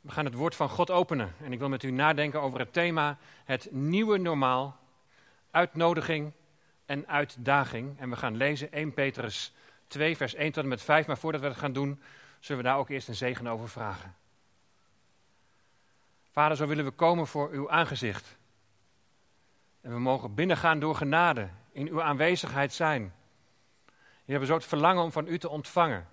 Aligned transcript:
We 0.00 0.10
gaan 0.10 0.24
het 0.24 0.34
woord 0.34 0.54
van 0.54 0.68
God 0.68 0.90
openen 0.90 1.34
en 1.42 1.52
ik 1.52 1.58
wil 1.58 1.68
met 1.68 1.82
u 1.82 1.90
nadenken 1.90 2.40
over 2.40 2.58
het 2.58 2.72
thema 2.72 3.18
het 3.44 3.68
nieuwe 3.70 4.18
normaal, 4.18 4.76
uitnodiging 5.50 6.32
en 6.86 7.08
uitdaging. 7.08 7.98
En 7.98 8.10
we 8.10 8.16
gaan 8.16 8.36
lezen 8.36 8.72
1 8.72 8.94
Petrus 8.94 9.52
2, 9.86 10.16
vers 10.16 10.34
1 10.34 10.52
tot 10.52 10.62
en 10.62 10.68
met 10.68 10.82
5. 10.82 11.06
Maar 11.06 11.18
voordat 11.18 11.40
we 11.40 11.46
dat 11.46 11.56
gaan 11.56 11.72
doen, 11.72 12.00
zullen 12.40 12.62
we 12.62 12.68
daar 12.68 12.78
ook 12.78 12.88
eerst 12.88 13.08
een 13.08 13.14
zegen 13.14 13.46
over 13.46 13.68
vragen. 13.68 14.14
Vader, 16.30 16.56
zo 16.56 16.66
willen 16.66 16.84
we 16.84 16.90
komen 16.90 17.26
voor 17.26 17.50
uw 17.50 17.70
aangezicht. 17.70 18.36
En 19.80 19.92
we 19.92 19.98
mogen 19.98 20.34
binnengaan 20.34 20.78
door 20.78 20.94
genade, 20.94 21.48
in 21.72 21.88
uw 21.88 22.02
aanwezigheid 22.02 22.72
zijn. 22.72 23.12
We 24.24 24.34
hebben 24.34 24.48
zo 24.48 24.54
het 24.54 24.64
verlangen 24.64 25.02
om 25.02 25.12
van 25.12 25.26
u 25.26 25.38
te 25.38 25.48
ontvangen. 25.48 26.08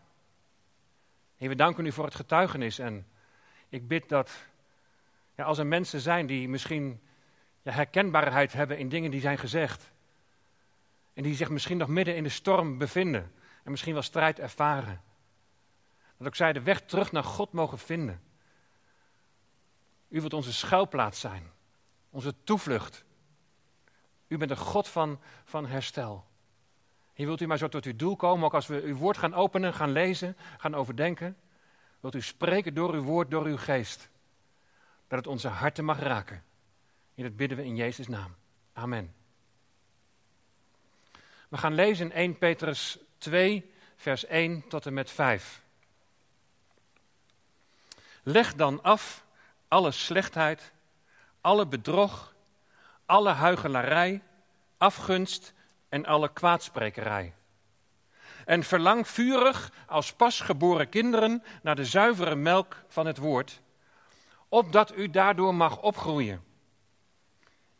Heer, 1.37 1.49
we 1.49 1.55
danken 1.55 1.85
u 1.85 1.91
voor 1.91 2.05
het 2.05 2.15
getuigenis 2.15 2.79
en 2.79 3.07
ik 3.75 3.87
bid 3.87 4.09
dat 4.09 4.31
ja, 5.35 5.43
als 5.43 5.57
er 5.57 5.67
mensen 5.67 5.99
zijn 5.99 6.25
die 6.25 6.49
misschien 6.49 7.01
ja, 7.61 7.71
herkenbaarheid 7.71 8.53
hebben 8.53 8.77
in 8.77 8.89
dingen 8.89 9.11
die 9.11 9.21
zijn 9.21 9.37
gezegd. 9.37 9.91
En 11.13 11.23
die 11.23 11.35
zich 11.35 11.49
misschien 11.49 11.77
nog 11.77 11.87
midden 11.87 12.15
in 12.15 12.23
de 12.23 12.29
storm 12.29 12.77
bevinden. 12.77 13.31
En 13.63 13.71
misschien 13.71 13.93
wel 13.93 14.01
strijd 14.01 14.39
ervaren. 14.39 15.01
Dat 16.17 16.27
ook 16.27 16.35
zij 16.35 16.53
de 16.53 16.61
weg 16.61 16.81
terug 16.81 17.11
naar 17.11 17.23
God 17.23 17.51
mogen 17.51 17.77
vinden. 17.77 18.21
U 20.07 20.19
wilt 20.19 20.33
onze 20.33 20.53
schuilplaats 20.53 21.19
zijn. 21.19 21.51
Onze 22.09 22.33
toevlucht. 22.43 23.05
U 24.27 24.37
bent 24.37 24.51
een 24.51 24.57
God 24.57 24.87
van, 24.87 25.19
van 25.43 25.65
herstel. 25.65 26.25
Hier 27.13 27.25
wilt 27.25 27.41
u 27.41 27.47
maar 27.47 27.57
zo 27.57 27.67
tot 27.67 27.85
uw 27.85 27.95
doel 27.95 28.15
komen, 28.15 28.45
ook 28.45 28.53
als 28.53 28.67
we 28.67 28.81
uw 28.81 28.95
woord 28.95 29.17
gaan 29.17 29.33
openen, 29.33 29.73
gaan 29.73 29.91
lezen, 29.91 30.37
gaan 30.57 30.75
overdenken. 30.75 31.37
Wilt 32.05 32.17
u 32.17 32.21
spreken 32.21 32.73
door 32.73 32.93
uw 32.93 33.03
woord, 33.03 33.31
door 33.31 33.45
uw 33.45 33.57
geest. 33.57 34.09
Dat 35.07 35.17
het 35.17 35.27
onze 35.27 35.47
harten 35.47 35.85
mag 35.85 35.99
raken. 35.99 36.43
En 37.15 37.23
dat 37.23 37.35
bidden 37.35 37.57
we 37.57 37.63
in 37.63 37.75
Jezus' 37.75 38.07
naam. 38.07 38.35
Amen. 38.73 39.15
We 41.49 41.57
gaan 41.57 41.73
lezen 41.73 42.05
in 42.05 42.11
1 42.11 42.37
Petrus 42.37 42.97
2, 43.17 43.71
vers 43.95 44.25
1 44.25 44.67
tot 44.67 44.85
en 44.85 44.93
met 44.93 45.11
5. 45.11 45.61
Leg 48.23 48.55
dan 48.55 48.83
af 48.83 49.25
alle 49.67 49.91
slechtheid, 49.91 50.71
alle 51.41 51.67
bedrog, 51.67 52.35
alle 53.05 53.31
huigelarij, 53.31 54.23
afgunst 54.77 55.53
en 55.89 56.05
alle 56.05 56.33
kwaadsprekerij. 56.33 57.33
En 58.45 58.63
verlang 58.63 59.07
vurig 59.07 59.71
als 59.87 60.13
pasgeboren 60.13 60.89
kinderen 60.89 61.43
naar 61.61 61.75
de 61.75 61.85
zuivere 61.85 62.35
melk 62.35 62.83
van 62.87 63.05
het 63.05 63.17
woord, 63.17 63.61
opdat 64.49 64.97
u 64.97 65.09
daardoor 65.09 65.55
mag 65.55 65.81
opgroeien. 65.81 66.43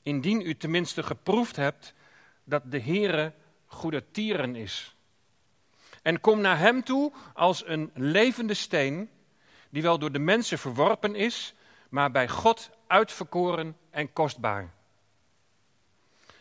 Indien 0.04 0.42
u 0.42 0.58
tenminste 0.58 1.04
geproefd 1.04 1.56
hebt 1.56 1.94
dat 2.44 2.72
de 2.72 2.82
Heere 2.82 3.34
goede 3.66 4.12
tieren 4.12 4.56
is. 4.56 4.96
En 6.02 6.22
kom 6.22 6.42
naar 6.42 6.60
hem 6.60 6.84
toe 6.84 7.12
als 7.34 7.68
een 7.68 7.92
levende 7.94 8.54
steen, 8.54 9.10
die 9.70 9.82
wel 9.82 10.00
door 10.00 10.12
de 10.12 10.20
mensen 10.20 10.60
verworpen 10.60 11.16
is, 11.16 11.54
maar 11.90 12.12
bij 12.12 12.30
God 12.30 12.70
uitverkoren 12.88 13.78
en 13.90 14.14
kostbaar. 14.14 14.75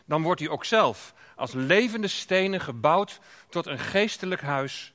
Dan 0.05 0.21
wordt 0.21 0.41
u 0.41 0.49
ook 0.49 0.65
zelf 0.65 1.13
als 1.35 1.51
levende 1.53 2.07
stenen 2.07 2.61
gebouwd 2.61 3.19
tot 3.49 3.65
een 3.65 3.79
geestelijk 3.79 4.41
huis, 4.41 4.93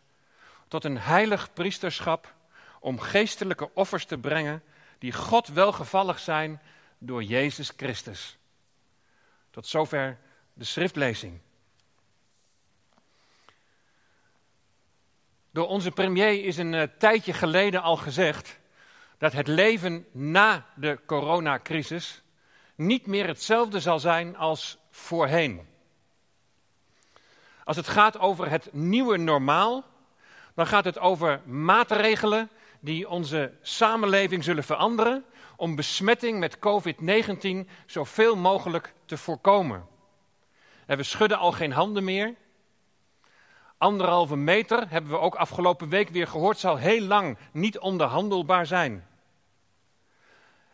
tot 0.69 0.85
een 0.85 0.99
heilig 0.99 1.53
priesterschap, 1.53 2.35
om 2.81 2.99
geestelijke 2.99 3.75
offers 3.75 4.05
te 4.05 4.19
brengen 4.19 4.63
die 4.99 5.13
God 5.13 5.49
welgevallig 5.49 6.19
zijn 6.19 6.61
door 6.99 7.23
Jezus 7.23 7.73
Christus. 7.77 8.39
Tot 9.51 9.67
zover 9.67 10.19
de 10.53 10.65
schriftlezing. 10.65 11.41
Door 15.51 15.67
onze 15.69 15.91
premier 15.91 16.45
is 16.45 16.57
een 16.57 16.73
uh, 16.73 16.83
tijdje 16.99 17.33
geleden 17.33 17.83
al 17.83 17.97
gezegd 17.97 18.59
dat 19.19 19.33
het 19.33 19.47
leven 19.47 20.07
na 20.13 20.67
de 20.75 20.99
coronacrisis 21.07 22.23
niet 22.75 23.07
meer 23.07 23.27
hetzelfde 23.27 23.81
zal 23.81 23.99
zijn 23.99 24.37
als 24.37 24.79
voorheen. 25.01 25.69
Als 27.65 27.77
het 27.77 27.89
gaat 27.89 28.19
over 28.19 28.51
het 28.51 28.69
nieuwe 28.73 29.17
normaal, 29.17 29.85
dan 30.55 30.67
gaat 30.67 30.85
het 30.85 30.99
over 30.99 31.41
maatregelen 31.45 32.51
die 32.81 33.09
onze 33.09 33.53
samenleving 33.63 34.45
zullen 34.45 34.65
veranderen 34.65 35.25
om 35.57 35.77
besmetting 35.77 36.39
met 36.39 36.59
COVID-19 36.59 37.71
zoveel 37.87 38.37
mogelijk 38.37 38.95
te 39.05 39.17
voorkomen. 39.17 39.87
En 40.87 40.97
we 40.97 41.03
schudden 41.03 41.39
al 41.39 41.53
geen 41.53 41.73
handen 41.73 42.05
meer. 42.05 42.35
Anderhalve 43.79 44.37
meter 44.37 44.91
hebben 44.91 45.11
we 45.11 45.19
ook 45.19 45.35
afgelopen 45.35 45.89
week 45.89 46.09
weer 46.09 46.27
gehoord, 46.27 46.59
zal 46.59 46.77
heel 46.77 47.03
lang 47.03 47.39
niet 47.53 47.79
onderhandelbaar 47.79 48.67
zijn. 48.67 49.07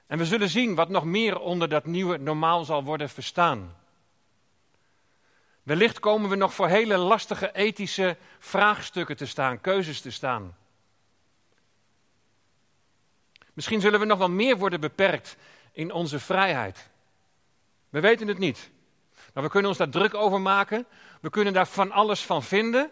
En 0.06 0.18
we 0.18 0.24
zullen 0.24 0.48
zien 0.48 0.74
wat 0.74 0.88
nog 0.88 1.04
meer 1.04 1.38
onder 1.38 1.68
dat 1.68 1.84
nieuwe 1.84 2.16
normaal 2.16 2.64
zal 2.64 2.84
worden 2.84 3.08
verstaan. 3.08 3.74
Wellicht 5.66 6.00
komen 6.00 6.30
we 6.30 6.36
nog 6.36 6.54
voor 6.54 6.68
hele 6.68 6.96
lastige 6.96 7.52
ethische 7.52 8.16
vraagstukken 8.38 9.16
te 9.16 9.26
staan, 9.26 9.60
keuzes 9.60 10.00
te 10.00 10.10
staan. 10.10 10.56
Misschien 13.52 13.80
zullen 13.80 14.00
we 14.00 14.06
nog 14.06 14.18
wel 14.18 14.30
meer 14.30 14.56
worden 14.56 14.80
beperkt 14.80 15.36
in 15.72 15.92
onze 15.92 16.18
vrijheid. 16.18 16.90
We 17.88 18.00
weten 18.00 18.28
het 18.28 18.38
niet. 18.38 18.70
Maar 19.34 19.42
we 19.42 19.48
kunnen 19.48 19.68
ons 19.68 19.78
daar 19.78 19.88
druk 19.88 20.14
over 20.14 20.40
maken. 20.40 20.86
We 21.20 21.30
kunnen 21.30 21.52
daar 21.52 21.68
van 21.68 21.92
alles 21.92 22.22
van 22.22 22.42
vinden. 22.42 22.90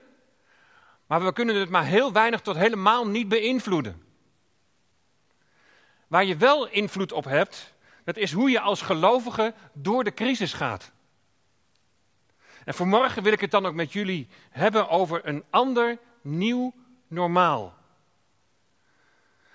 Maar 1.07 1.25
we 1.25 1.33
kunnen 1.33 1.55
het 1.55 1.71
maar 1.71 1.85
heel 1.85 2.13
weinig 2.13 2.41
tot 2.41 2.57
helemaal 2.57 3.07
niet 3.07 3.29
beïnvloeden. 3.29 4.05
Waar 6.07 6.25
je 6.25 6.37
wel 6.37 6.69
invloed 6.69 7.13
op 7.13 7.25
hebt, 7.25 7.75
dat 8.05 8.17
is 8.17 8.33
hoe 8.33 8.51
je 8.51 8.61
als 8.61 8.83
gelovige 8.83 9.55
door 9.73 10.05
de 10.05 10.15
crisis 10.15 10.53
gaat. 10.53 10.93
En 12.65 12.75
vanmorgen 12.75 13.23
wil 13.23 13.33
ik 13.33 13.41
het 13.41 13.51
dan 13.51 13.67
ook 13.67 13.75
met 13.75 13.93
jullie 13.93 14.29
hebben 14.51 14.89
over 14.89 15.21
een 15.29 15.45
ander 15.51 15.99
nieuw 16.23 16.75
normaal. 17.09 17.75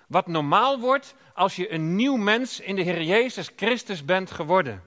Wat 0.07 0.27
normaal 0.27 0.79
wordt 0.79 1.15
als 1.33 1.55
je 1.55 1.71
een 1.71 1.95
nieuw 1.95 2.15
mens 2.15 2.59
in 2.59 2.75
de 2.75 2.81
Heer 2.81 3.01
Jezus 3.01 3.51
Christus 3.55 4.05
bent 4.05 4.31
geworden. 4.31 4.83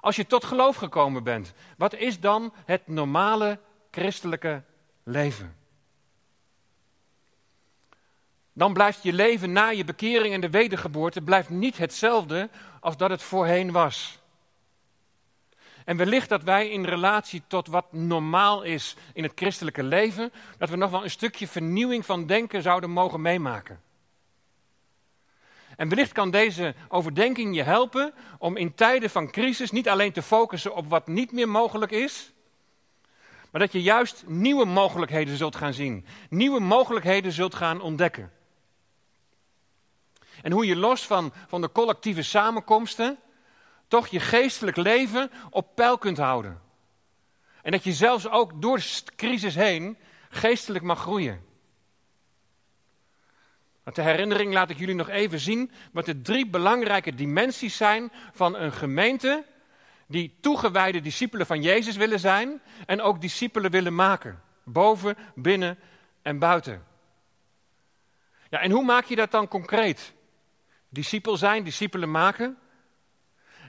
Als 0.00 0.16
je 0.16 0.26
tot 0.26 0.44
geloof 0.44 0.76
gekomen 0.76 1.22
bent, 1.22 1.52
wat 1.76 1.94
is 1.94 2.20
dan 2.20 2.52
het 2.64 2.86
normale 2.86 3.58
christelijke 3.90 4.62
leven? 5.02 5.56
Dan 8.52 8.72
blijft 8.72 9.02
je 9.02 9.12
leven 9.12 9.52
na 9.52 9.68
je 9.68 9.84
bekering 9.84 10.34
en 10.34 10.40
de 10.40 10.50
wedergeboorte 10.50 11.22
blijft 11.22 11.48
niet 11.48 11.78
hetzelfde 11.78 12.48
als 12.80 12.96
dat 12.96 13.10
het 13.10 13.22
voorheen 13.22 13.72
was. 13.72 14.19
En 15.90 15.96
wellicht 15.96 16.28
dat 16.28 16.42
wij 16.42 16.68
in 16.68 16.84
relatie 16.84 17.42
tot 17.46 17.66
wat 17.66 17.92
normaal 17.92 18.62
is 18.62 18.96
in 19.12 19.22
het 19.22 19.32
christelijke 19.34 19.82
leven, 19.82 20.32
dat 20.58 20.70
we 20.70 20.76
nog 20.76 20.90
wel 20.90 21.02
een 21.02 21.10
stukje 21.10 21.48
vernieuwing 21.48 22.06
van 22.06 22.26
denken 22.26 22.62
zouden 22.62 22.90
mogen 22.90 23.20
meemaken. 23.20 23.80
En 25.76 25.88
wellicht 25.88 26.12
kan 26.12 26.30
deze 26.30 26.74
overdenking 26.88 27.54
je 27.54 27.62
helpen 27.62 28.14
om 28.38 28.56
in 28.56 28.74
tijden 28.74 29.10
van 29.10 29.30
crisis 29.30 29.70
niet 29.70 29.88
alleen 29.88 30.12
te 30.12 30.22
focussen 30.22 30.74
op 30.74 30.88
wat 30.88 31.06
niet 31.06 31.32
meer 31.32 31.48
mogelijk 31.48 31.92
is, 31.92 32.32
maar 33.50 33.60
dat 33.60 33.72
je 33.72 33.82
juist 33.82 34.24
nieuwe 34.26 34.64
mogelijkheden 34.64 35.36
zult 35.36 35.56
gaan 35.56 35.74
zien, 35.74 36.06
nieuwe 36.28 36.60
mogelijkheden 36.60 37.32
zult 37.32 37.54
gaan 37.54 37.80
ontdekken. 37.80 38.32
En 40.42 40.52
hoe 40.52 40.66
je 40.66 40.76
los 40.76 41.06
van, 41.06 41.32
van 41.46 41.60
de 41.60 41.72
collectieve 41.72 42.22
samenkomsten 42.22 43.18
toch 43.90 44.06
je 44.06 44.20
geestelijk 44.20 44.76
leven 44.76 45.30
op 45.50 45.74
peil 45.74 45.98
kunt 45.98 46.18
houden. 46.18 46.60
En 47.62 47.70
dat 47.70 47.84
je 47.84 47.92
zelfs 47.92 48.28
ook 48.28 48.62
door 48.62 48.78
de 48.78 49.02
crisis 49.16 49.54
heen 49.54 49.98
geestelijk 50.28 50.84
mag 50.84 51.00
groeien. 51.00 51.48
Ter 53.92 54.04
herinnering 54.04 54.52
laat 54.52 54.70
ik 54.70 54.78
jullie 54.78 54.94
nog 54.94 55.08
even 55.08 55.40
zien 55.40 55.70
wat 55.92 56.04
de 56.04 56.20
drie 56.20 56.46
belangrijke 56.46 57.14
dimensies 57.14 57.76
zijn 57.76 58.12
van 58.32 58.56
een 58.56 58.72
gemeente 58.72 59.44
die 60.06 60.36
toegewijde 60.40 61.00
discipelen 61.00 61.46
van 61.46 61.62
Jezus 61.62 61.96
willen 61.96 62.20
zijn 62.20 62.62
en 62.86 63.00
ook 63.00 63.20
discipelen 63.20 63.70
willen 63.70 63.94
maken. 63.94 64.42
Boven, 64.64 65.16
binnen 65.34 65.78
en 66.22 66.38
buiten. 66.38 66.84
Ja, 68.50 68.60
en 68.60 68.70
hoe 68.70 68.84
maak 68.84 69.04
je 69.04 69.16
dat 69.16 69.30
dan 69.30 69.48
concreet? 69.48 70.12
Discipel 70.88 71.36
zijn, 71.36 71.64
discipelen 71.64 72.10
maken. 72.10 72.58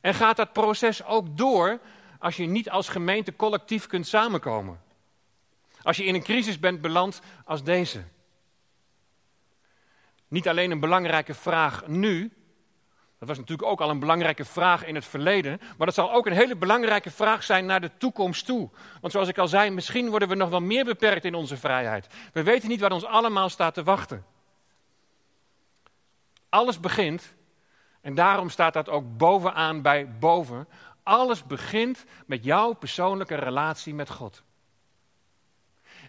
En 0.02 0.14
gaat 0.14 0.38
dat 0.38 0.54
proces 0.54 1.06
ook 1.06 1.38
door 1.38 1.80
als 2.20 2.38
je 2.38 2.46
niet 2.46 2.70
als 2.70 2.90
gemeente 2.90 3.36
collectief 3.36 3.88
kunt 3.88 4.08
samenkomen? 4.08 4.82
Als 5.82 5.98
je 5.98 6.04
in 6.04 6.16
een 6.16 6.24
crisis 6.24 6.60
bent 6.60 6.82
beland 6.82 7.22
als 7.46 7.64
deze. 7.64 8.04
niet 10.28 10.48
alleen 10.48 10.72
een 10.72 10.80
belangrijke 10.80 11.34
vraag 11.34 11.88
nu, 11.88 12.34
dat 13.20 13.28
was 13.28 13.38
natuurlijk 13.38 13.68
ook 13.68 13.82
al 13.82 13.90
een 13.90 14.00
belangrijke 14.00 14.46
vraag 14.46 14.86
in 14.86 14.96
het 14.96 15.06
verleden, 15.06 15.60
maar 15.78 15.88
dat 15.88 15.96
zal 15.96 16.14
ook 16.14 16.26
een 16.26 16.34
hele 16.34 16.56
belangrijke 16.56 17.12
vraag 17.12 17.44
zijn 17.44 17.66
naar 17.66 17.82
de 17.82 17.92
toekomst 17.98 18.46
toe. 18.46 18.70
Want 19.02 19.14
zoals 19.14 19.28
ik 19.28 19.38
al 19.38 19.48
zei, 19.48 19.70
misschien 19.70 20.10
worden 20.10 20.28
we 20.28 20.36
nog 20.36 20.50
wel 20.50 20.62
meer 20.62 20.86
beperkt 20.86 21.26
in 21.26 21.34
onze 21.34 21.58
vrijheid. 21.58 22.08
We 22.34 22.44
weten 22.44 22.70
niet 22.70 22.80
wat 22.80 22.92
ons 22.92 23.06
allemaal 23.06 23.50
staat 23.50 23.74
te 23.74 23.84
wachten. 23.84 24.26
Alles 26.50 26.80
begint, 26.80 27.34
en 28.02 28.16
daarom 28.16 28.50
staat 28.50 28.74
dat 28.74 28.90
ook 28.90 29.18
bovenaan 29.18 29.82
bij 29.82 30.18
boven, 30.20 30.68
alles 31.04 31.44
begint 31.44 32.06
met 32.26 32.44
jouw 32.44 32.74
persoonlijke 32.74 33.36
relatie 33.36 33.94
met 33.94 34.10
God. 34.10 34.44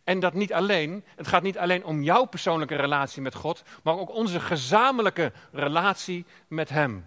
En 0.05 0.21
dat 0.21 0.35
niet 0.35 0.53
alleen, 0.53 1.05
het 1.17 1.27
gaat 1.27 1.43
niet 1.43 1.59
alleen 1.59 1.85
om 1.85 2.03
jouw 2.03 2.25
persoonlijke 2.25 2.77
relatie 2.77 3.23
met 3.23 3.35
God, 3.35 3.63
maar 3.83 3.99
ook 3.99 4.11
onze 4.11 4.41
gezamenlijke 4.41 5.33
relatie 5.53 6.27
met 6.49 6.69
Hem. 6.69 7.07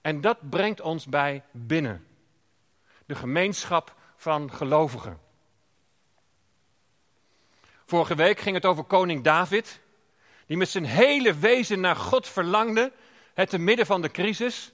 En 0.00 0.20
dat 0.20 0.50
brengt 0.50 0.80
ons 0.80 1.06
bij 1.06 1.42
binnen. 1.50 2.06
De 3.06 3.14
gemeenschap 3.14 3.94
van 4.16 4.52
gelovigen. 4.52 5.20
Vorige 7.86 8.14
week 8.14 8.38
ging 8.38 8.54
het 8.54 8.64
over 8.64 8.84
koning 8.84 9.24
David, 9.24 9.80
die 10.46 10.56
met 10.56 10.68
zijn 10.68 10.84
hele 10.84 11.34
wezen 11.34 11.80
naar 11.80 11.96
God 11.96 12.28
verlangde, 12.28 12.92
het 13.36 13.50
te 13.50 13.58
midden 13.58 13.86
van 13.86 14.02
de 14.02 14.10
crisis. 14.10 14.72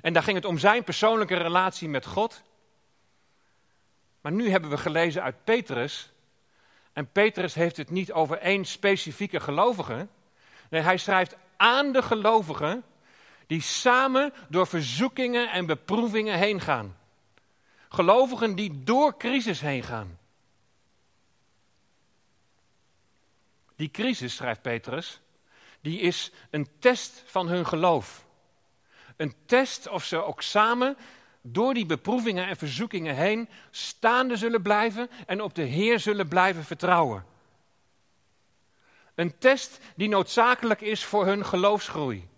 En 0.00 0.12
daar 0.12 0.22
ging 0.22 0.36
het 0.36 0.44
om 0.44 0.58
zijn 0.58 0.84
persoonlijke 0.84 1.36
relatie 1.36 1.88
met 1.88 2.06
God. 2.06 2.42
Maar 4.20 4.32
nu 4.32 4.50
hebben 4.50 4.70
we 4.70 4.78
gelezen 4.78 5.22
uit 5.22 5.44
Petrus. 5.44 6.12
En 6.92 7.12
Petrus 7.12 7.54
heeft 7.54 7.76
het 7.76 7.90
niet 7.90 8.12
over 8.12 8.38
één 8.38 8.64
specifieke 8.64 9.40
gelovige. 9.40 10.08
Nee, 10.70 10.80
hij 10.80 10.96
schrijft 10.96 11.36
aan 11.56 11.92
de 11.92 12.02
gelovigen 12.02 12.84
die 13.46 13.62
samen 13.62 14.32
door 14.48 14.66
verzoekingen 14.66 15.50
en 15.50 15.66
beproevingen 15.66 16.38
heen 16.38 16.60
gaan. 16.60 16.96
Gelovigen 17.88 18.54
die 18.54 18.84
door 18.84 19.16
crisis 19.16 19.60
heen 19.60 19.82
gaan. 19.82 20.18
Die 23.76 23.90
crisis, 23.90 24.34
schrijft 24.34 24.62
Petrus, 24.62 25.20
die 25.80 26.00
is 26.00 26.32
een 26.50 26.68
test 26.78 27.22
van 27.26 27.48
hun 27.48 27.66
geloof. 27.66 28.26
Een 29.16 29.34
test 29.46 29.88
of 29.88 30.04
ze 30.04 30.24
ook 30.24 30.42
samen 30.42 30.96
door 31.40 31.74
die 31.74 31.86
beproevingen 31.86 32.46
en 32.46 32.56
verzoekingen 32.56 33.14
heen 33.14 33.48
staande 33.70 34.36
zullen 34.36 34.62
blijven 34.62 35.10
en 35.26 35.42
op 35.42 35.54
de 35.54 35.62
Heer 35.62 36.00
zullen 36.00 36.28
blijven 36.28 36.64
vertrouwen. 36.64 37.24
Een 39.14 39.38
test 39.38 39.80
die 39.96 40.08
noodzakelijk 40.08 40.80
is 40.80 41.04
voor 41.04 41.26
hun 41.26 41.44
geloofsgroei. 41.44 42.28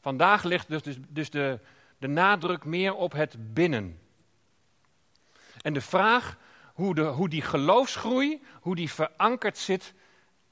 Vandaag 0.00 0.42
ligt 0.42 0.68
dus, 0.68 0.96
dus 1.08 1.30
de, 1.30 1.58
de 1.98 2.06
nadruk 2.06 2.64
meer 2.64 2.94
op 2.94 3.12
het 3.12 3.54
binnen. 3.54 4.00
En 5.62 5.72
de 5.72 5.80
vraag 5.80 6.36
hoe, 6.74 6.94
de, 6.94 7.02
hoe 7.02 7.28
die 7.28 7.42
geloofsgroei, 7.42 8.42
hoe 8.60 8.76
die 8.76 8.90
verankerd 8.90 9.58
zit 9.58 9.94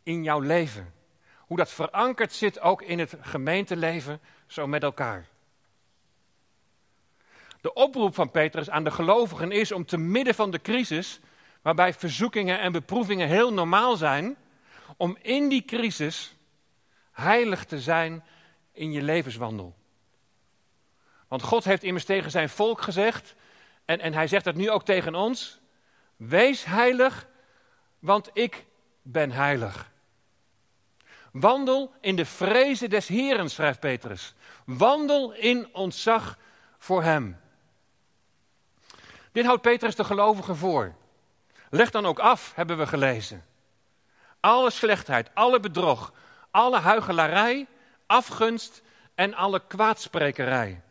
in 0.09 0.23
jouw 0.23 0.41
leven. 0.41 0.95
Hoe 1.39 1.57
dat 1.57 1.71
verankerd 1.71 2.33
zit 2.33 2.61
ook 2.61 2.83
in 2.83 2.99
het 2.99 3.17
gemeenteleven, 3.21 4.21
zo 4.47 4.67
met 4.67 4.83
elkaar. 4.83 5.27
De 7.61 7.73
oproep 7.73 8.15
van 8.15 8.31
Petrus 8.31 8.71
aan 8.71 8.85
de 8.85 8.91
gelovigen 8.91 9.53
is 9.53 9.73
om 9.73 9.85
te 9.85 9.97
midden 9.97 10.35
van 10.35 10.51
de 10.51 10.61
crisis, 10.61 11.21
waarbij 11.63 11.93
verzoekingen 11.93 12.61
en 12.61 12.73
beproevingen 12.73 13.29
heel 13.29 13.53
normaal 13.53 13.97
zijn, 13.97 14.37
om 14.97 15.17
in 15.23 15.49
die 15.49 15.65
crisis 15.65 16.35
heilig 17.13 17.65
te 17.65 17.81
zijn 17.81 18.25
in 18.73 18.93
je 18.93 19.03
levenswandel. 19.03 19.75
Want 21.29 21.43
God 21.43 21.65
heeft 21.65 21.83
immers 21.83 22.05
tegen 22.05 22.31
zijn 22.31 22.49
volk 22.49 22.81
gezegd, 22.81 23.35
en, 23.85 24.01
en 24.01 24.13
hij 24.13 24.27
zegt 24.27 24.45
dat 24.45 24.55
nu 24.55 24.71
ook 24.71 24.85
tegen 24.85 25.15
ons, 25.15 25.61
wees 26.17 26.65
heilig, 26.65 27.29
want 27.99 28.31
ik 28.33 28.67
ben 29.03 29.31
heilig. 29.31 29.91
Wandel 31.41 31.93
in 32.01 32.17
de 32.17 32.25
vrezen 32.25 32.91
des 32.91 33.09
Heren, 33.09 33.51
schrijft 33.51 33.81
Petrus. 33.81 34.35
Wandel 34.65 35.33
in 35.33 35.75
ontzag 35.75 36.39
voor 36.79 37.03
Hem. 37.03 37.41
Dit 39.33 39.45
houdt 39.45 39.63
Petrus 39.63 39.95
de 39.95 40.05
gelovigen 40.05 40.57
voor. 40.57 40.95
Leg 41.71 41.91
dan 41.91 42.07
ook 42.07 42.19
af, 42.19 42.53
hebben 42.55 42.79
we 42.79 42.87
gelezen. 42.87 43.45
Alle 44.41 44.71
slechtheid, 44.71 45.31
alle 45.35 45.61
bedrog, 45.61 46.13
alle 46.51 46.79
huichelarij, 46.79 47.67
afgunst 48.07 48.83
en 49.15 49.35
alle 49.35 49.63
kwaadsprekerij. 49.67 50.83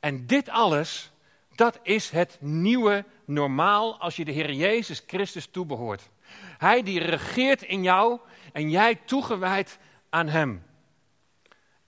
En 0.00 0.26
dit 0.26 0.48
alles, 0.48 1.10
dat 1.54 1.78
is 1.82 2.10
het 2.10 2.36
nieuwe 2.40 3.04
normaal 3.24 4.00
als 4.00 4.16
je 4.16 4.24
de 4.24 4.32
Heer 4.32 4.52
Jezus 4.52 5.02
Christus 5.06 5.46
toebehoort. 5.46 6.08
Hij 6.58 6.82
die 6.82 7.00
regeert 7.00 7.62
in 7.62 7.82
jou 7.82 8.20
en 8.54 8.70
jij 8.70 8.94
toegewijd 8.94 9.78
aan 10.08 10.28
Hem. 10.28 10.66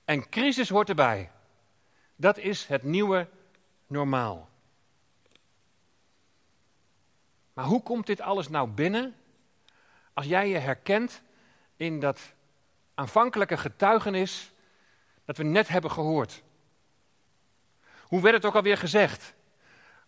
En 0.05 0.29
crisis 0.29 0.69
hoort 0.69 0.89
erbij. 0.89 1.31
Dat 2.17 2.39
is 2.39 2.67
het 2.67 2.83
nieuwe 2.83 3.29
normaal. 3.87 4.49
Maar 7.53 7.65
hoe 7.65 7.83
komt 7.83 8.07
dit 8.07 8.21
alles 8.21 8.49
nou 8.49 8.69
binnen? 8.69 9.15
Als 10.13 10.27
jij 10.27 10.49
je 10.49 10.59
herkent 10.59 11.23
in 11.77 12.01
dat 12.01 12.35
aanvankelijke 12.95 13.57
getuigenis 13.57 14.53
dat 15.25 15.37
we 15.37 15.45
net 15.45 15.69
hebben 15.69 15.91
gehoord. 15.91 16.43
Hoe 18.03 18.23
werd 18.23 18.35
het 18.35 18.45
ook 18.45 18.55
alweer 18.55 18.79
gezegd? 18.79 19.35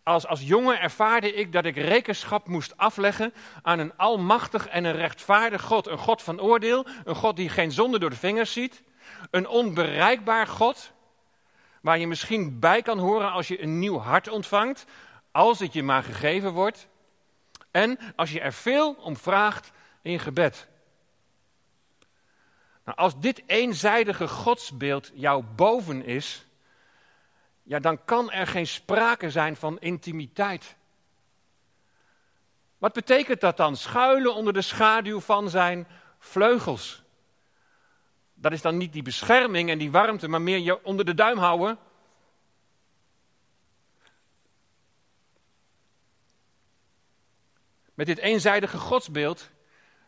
Als, 0.08 0.26
als 0.26 0.42
jongen 0.42 0.80
ervaarde 0.80 1.32
ik 1.32 1.52
dat 1.52 1.64
ik 1.64 1.76
rekenschap 1.76 2.46
moest 2.46 2.76
afleggen 2.76 3.34
aan 3.62 3.78
een 3.78 3.96
almachtig 3.96 4.68
en 4.68 4.84
een 4.84 4.96
rechtvaardig 4.96 5.62
God. 5.62 5.86
Een 5.86 5.98
God 5.98 6.22
van 6.22 6.40
oordeel, 6.40 6.86
een 7.04 7.14
God 7.14 7.36
die 7.36 7.48
geen 7.48 7.72
zonde 7.72 7.98
door 7.98 8.10
de 8.10 8.16
vingers 8.16 8.52
ziet. 8.52 8.82
Een 9.30 9.48
onbereikbaar 9.48 10.46
God, 10.46 10.92
waar 11.80 11.98
je 11.98 12.06
misschien 12.06 12.58
bij 12.58 12.82
kan 12.82 12.98
horen 12.98 13.32
als 13.32 13.48
je 13.48 13.62
een 13.62 13.78
nieuw 13.78 13.98
hart 13.98 14.28
ontvangt, 14.28 14.84
als 15.32 15.58
het 15.58 15.72
je 15.72 15.82
maar 15.82 16.02
gegeven 16.02 16.52
wordt. 16.52 16.88
En 17.70 17.98
als 18.16 18.30
je 18.32 18.40
er 18.40 18.52
veel 18.52 18.92
om 18.92 19.16
vraagt 19.16 19.70
in 20.02 20.20
gebed. 20.20 20.68
Nou, 22.84 22.98
als 22.98 23.20
dit 23.20 23.42
eenzijdige 23.46 24.28
godsbeeld 24.28 25.10
jou 25.14 25.44
boven 25.56 26.04
is, 26.04 26.47
ja, 27.68 27.78
dan 27.78 28.04
kan 28.04 28.30
er 28.30 28.46
geen 28.46 28.66
sprake 28.66 29.30
zijn 29.30 29.56
van 29.56 29.80
intimiteit. 29.80 30.76
Wat 32.78 32.92
betekent 32.92 33.40
dat 33.40 33.56
dan? 33.56 33.76
Schuilen 33.76 34.34
onder 34.34 34.52
de 34.52 34.62
schaduw 34.62 35.20
van 35.20 35.50
zijn 35.50 35.86
vleugels. 36.18 37.02
Dat 38.34 38.52
is 38.52 38.62
dan 38.62 38.76
niet 38.76 38.92
die 38.92 39.02
bescherming 39.02 39.70
en 39.70 39.78
die 39.78 39.90
warmte, 39.90 40.28
maar 40.28 40.42
meer 40.42 40.58
je 40.58 40.84
onder 40.84 41.04
de 41.04 41.14
duim 41.14 41.38
houden. 41.38 41.78
Met 47.94 48.06
dit 48.06 48.18
eenzijdige 48.18 48.78
godsbeeld 48.78 49.50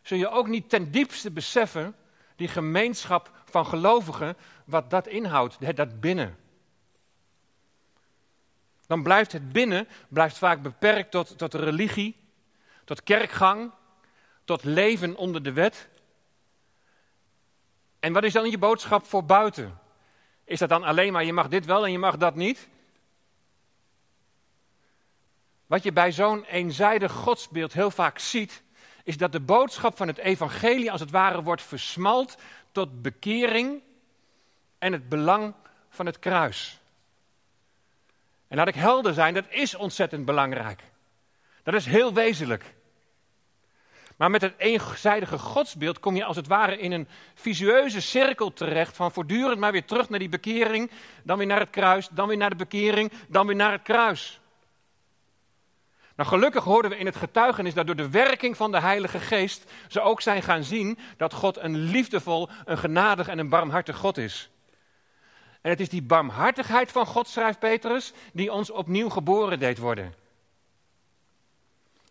zul 0.03 0.19
je 0.19 0.29
ook 0.29 0.49
niet 0.49 0.69
ten 0.69 0.91
diepste 0.91 1.31
beseffen, 1.31 1.97
die 2.37 2.49
gemeenschap 2.49 3.43
van 3.45 3.67
gelovigen, 3.67 4.37
wat 4.65 4.91
dat 4.91 5.07
inhoudt, 5.07 5.77
dat 5.77 6.01
binnen. 6.01 6.39
Dan 8.91 9.03
blijft 9.03 9.33
het 9.33 9.53
binnen 9.53 9.89
blijft 10.09 10.39
vaak 10.39 10.63
beperkt 10.63 11.11
tot, 11.11 11.39
tot 11.39 11.55
religie, 11.55 12.17
tot 12.85 13.03
kerkgang, 13.03 13.73
tot 14.45 14.65
leven 14.65 15.17
onder 15.17 15.43
de 15.43 15.53
wet. 15.53 15.89
En 18.01 18.13
wat 18.13 18.25
is 18.25 18.33
dan 18.33 18.51
je 18.51 18.59
boodschap 18.59 19.07
voor 19.07 19.25
buiten? 19.25 19.79
Is 20.45 20.59
dat 20.59 20.69
dan 20.69 20.83
alleen 20.83 21.13
maar 21.13 21.25
je 21.25 21.33
mag 21.33 21.49
dit 21.49 21.65
wel 21.65 21.85
en 21.85 21.93
je 21.93 21.99
mag 21.99 22.17
dat 22.17 22.35
niet? 22.35 22.69
Wat 25.67 25.83
je 25.83 25.93
bij 25.93 26.13
zo'n 26.13 26.45
eenzijdig 26.45 27.13
godsbeeld 27.13 27.73
heel 27.73 27.91
vaak 27.91 28.19
ziet, 28.19 28.63
is 29.05 29.17
dat 29.17 29.33
de 29.33 29.41
boodschap 29.41 29.97
van 29.97 30.07
het 30.07 30.19
evangelie 30.19 30.93
als 30.93 31.01
het 31.01 31.11
ware 31.11 31.43
wordt 31.43 31.63
versmalt 31.63 32.37
tot 32.73 33.03
bekering 33.03 33.83
en 34.79 34.93
het 34.93 35.09
belang 35.09 35.55
van 35.89 36.07
het 36.07 36.19
kruis. 36.19 36.80
En 38.51 38.57
laat 38.57 38.69
ik 38.69 38.75
helder 38.75 39.15
zijn, 39.15 39.35
dat 39.35 39.45
is 39.49 39.75
ontzettend 39.75 40.25
belangrijk. 40.25 40.83
Dat 41.63 41.75
is 41.75 41.87
heel 41.87 42.13
wezenlijk. 42.13 42.75
Maar 44.17 44.31
met 44.31 44.41
het 44.41 44.55
eenzijdige 44.57 45.39
godsbeeld 45.39 46.01
kom 46.01 46.17
je 46.17 46.25
als 46.25 46.37
het 46.37 46.47
ware 46.47 46.79
in 46.79 46.93
een 46.93 47.09
visueuze 47.35 48.01
cirkel 48.01 48.53
terecht 48.53 48.97
van 48.97 49.13
voortdurend 49.13 49.59
maar 49.59 49.73
weer 49.73 49.85
terug 49.85 50.09
naar 50.09 50.19
die 50.19 50.29
bekering, 50.29 50.91
dan 51.23 51.39
weer 51.39 51.47
naar 51.47 51.61
het 51.61 51.71
kruis, 51.71 52.09
dan 52.11 52.29
weer 52.29 52.37
naar 52.37 52.51
de 52.51 52.57
bekering, 52.57 53.13
dan 53.29 53.47
weer 53.47 53.57
naar 53.57 53.73
het 53.73 53.83
kruis. 53.83 54.41
Nou, 56.17 56.29
gelukkig 56.29 56.65
hoorden 56.65 56.91
we 56.91 56.97
in 56.97 57.07
het 57.07 57.17
getuigenis 57.17 57.75
dat 57.75 57.87
door 57.87 57.97
de 57.97 58.11
werking 58.11 58.57
van 58.57 58.71
de 58.71 58.81
Heilige 58.81 59.19
Geest 59.19 59.73
ze 59.89 60.01
ook 60.01 60.21
zijn 60.21 60.43
gaan 60.43 60.65
zien 60.65 60.99
dat 61.17 61.33
God 61.33 61.57
een 61.57 61.77
liefdevol, 61.77 62.49
een 62.65 62.79
genadig 62.79 63.29
en 63.29 63.39
een 63.39 63.49
barmhartig 63.49 63.97
God 63.97 64.19
is. 64.19 64.51
En 65.61 65.71
het 65.71 65.81
is 65.81 65.89
die 65.89 66.03
barmhartigheid 66.03 66.93
van 66.93 67.07
God, 67.07 67.29
schrijft 67.29 67.59
Petrus, 67.59 68.13
die 68.33 68.53
ons 68.53 68.71
opnieuw 68.71 69.09
geboren 69.09 69.59
deed 69.59 69.79
worden. 69.79 70.15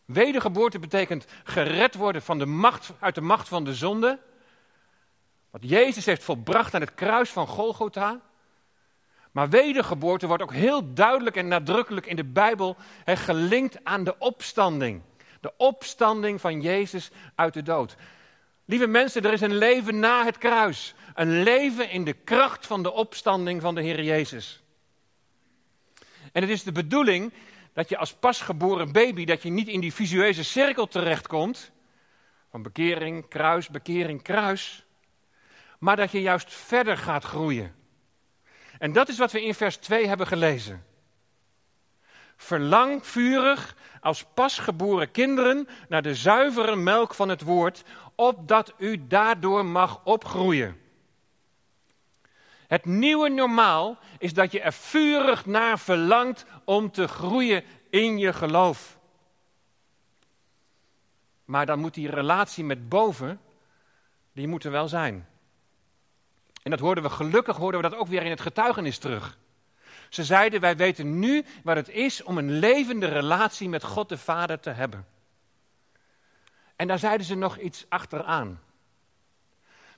Wedergeboorte 0.06 0.80
betekent 0.80 1.26
gered 1.44 1.96
worden 1.96 2.22
van 2.22 2.38
de 2.38 2.46
macht, 2.46 2.92
uit 3.00 3.16
de 3.16 3.22
macht 3.22 3.48
van 3.48 3.64
de 3.64 3.74
zonde. 3.74 4.20
Wat 5.50 5.62
Jezus 5.64 6.06
heeft 6.06 6.24
volbracht 6.24 6.74
aan 6.74 6.82
het 6.82 6.94
kruis 6.94 7.30
van 7.30 7.48
Golgotha. 7.48 8.22
Maar 9.32 9.50
wedergeboorte 9.50 10.28
wordt 10.28 10.44
ook 10.44 10.54
heel 10.54 10.94
duidelijk 10.94 11.36
en 11.36 11.48
nadrukkelijk 11.48 12.06
in 12.06 12.16
de 12.16 12.24
Bijbel 12.24 12.76
gelinkt 13.06 13.84
aan 13.84 14.04
de 14.04 14.16
opstanding. 14.18 15.02
De 15.40 15.54
opstanding 15.58 16.42
van 16.42 16.62
Jezus 16.62 17.12
uit 17.36 17.54
de 17.54 17.64
dood. 17.64 17.96
Lieve 18.70 18.88
mensen, 18.88 19.24
er 19.24 19.34
is 19.34 19.42
een 19.42 19.58
leven 19.58 20.00
na 20.00 20.26
het 20.26 20.38
kruis. 20.38 20.94
Een 21.14 21.44
leven 21.44 21.90
in 21.90 22.04
de 22.04 22.14
kracht 22.14 22.68
van 22.68 22.84
de 22.84 22.92
opstanding 22.92 23.62
van 23.62 23.76
de 23.76 23.82
Heer 23.82 24.04
Jezus. 24.04 24.64
En 26.32 26.42
het 26.42 26.50
is 26.50 26.64
de 26.64 26.72
bedoeling 26.72 27.34
dat 27.74 27.90
je 27.90 27.98
als 27.98 28.14
pasgeboren 28.14 28.92
baby, 28.92 29.26
dat 29.26 29.42
je 29.42 29.50
niet 29.50 29.68
in 29.68 29.80
die 29.80 29.94
visueuze 29.94 30.44
cirkel 30.44 30.88
terechtkomt. 30.88 31.72
Van 32.50 32.62
bekering, 32.62 33.28
kruis, 33.28 33.70
bekering, 33.70 34.22
kruis. 34.22 34.86
Maar 35.80 35.96
dat 35.96 36.12
je 36.12 36.22
juist 36.22 36.54
verder 36.54 36.98
gaat 36.98 37.24
groeien. 37.24 37.76
En 38.80 38.94
dat 38.94 39.10
is 39.10 39.18
wat 39.18 39.32
we 39.32 39.46
in 39.46 39.54
vers 39.54 39.78
2 39.78 40.08
hebben 40.08 40.28
gelezen. 40.28 40.86
Verlang 42.42 43.06
vurig 43.06 43.76
als 44.02 44.26
pasgeboren 44.34 45.12
kinderen 45.12 45.68
naar 45.90 46.02
de 46.02 46.16
zuivere 46.16 46.76
melk 46.76 47.14
van 47.14 47.30
het 47.30 47.42
woord, 47.42 47.84
opdat 48.16 48.74
u 48.78 49.08
daardoor 49.08 49.66
mag 49.66 50.02
opgroeien. 50.04 50.82
Het 52.68 52.86
nieuwe 52.86 53.30
normaal 53.30 53.98
is 54.18 54.34
dat 54.34 54.52
je 54.52 54.62
er 54.62 54.74
vurig 54.74 55.46
naar 55.46 55.80
verlangt 55.80 56.46
om 56.66 56.92
te 56.92 57.08
groeien 57.08 57.64
in 57.90 58.18
je 58.18 58.34
geloof. 58.34 58.98
Maar 61.46 61.66
dan 61.66 61.80
moet 61.80 61.94
die 61.94 62.10
relatie 62.10 62.64
met 62.64 62.90
boven, 62.90 63.42
die 64.34 64.48
moet 64.48 64.64
er 64.64 64.72
wel 64.72 64.88
zijn. 64.88 65.28
En 66.64 66.72
dat 66.72 66.80
hoorden 66.80 67.04
we 67.04 67.10
gelukkig, 67.10 67.58
hoorden 67.58 67.82
we 67.82 67.90
dat 67.90 68.00
ook 68.00 68.08
weer 68.08 68.24
in 68.24 68.30
het 68.30 68.42
getuigenis 68.42 68.98
terug. 68.98 69.38
Ze 70.10 70.24
zeiden, 70.24 70.62
wij 70.62 70.78
weten 70.78 71.20
nu 71.20 71.46
wat 71.64 71.76
het 71.76 71.90
is 71.90 72.24
om 72.24 72.38
een 72.38 72.52
levende 72.52 73.08
relatie 73.08 73.70
met 73.70 73.84
God 73.84 74.10
de 74.10 74.18
Vader 74.18 74.60
te 74.60 74.70
hebben. 74.70 75.08
En 76.76 76.88
daar 76.88 77.00
zeiden 77.00 77.26
ze 77.26 77.36
nog 77.36 77.58
iets 77.58 77.86
achteraan. 77.90 78.62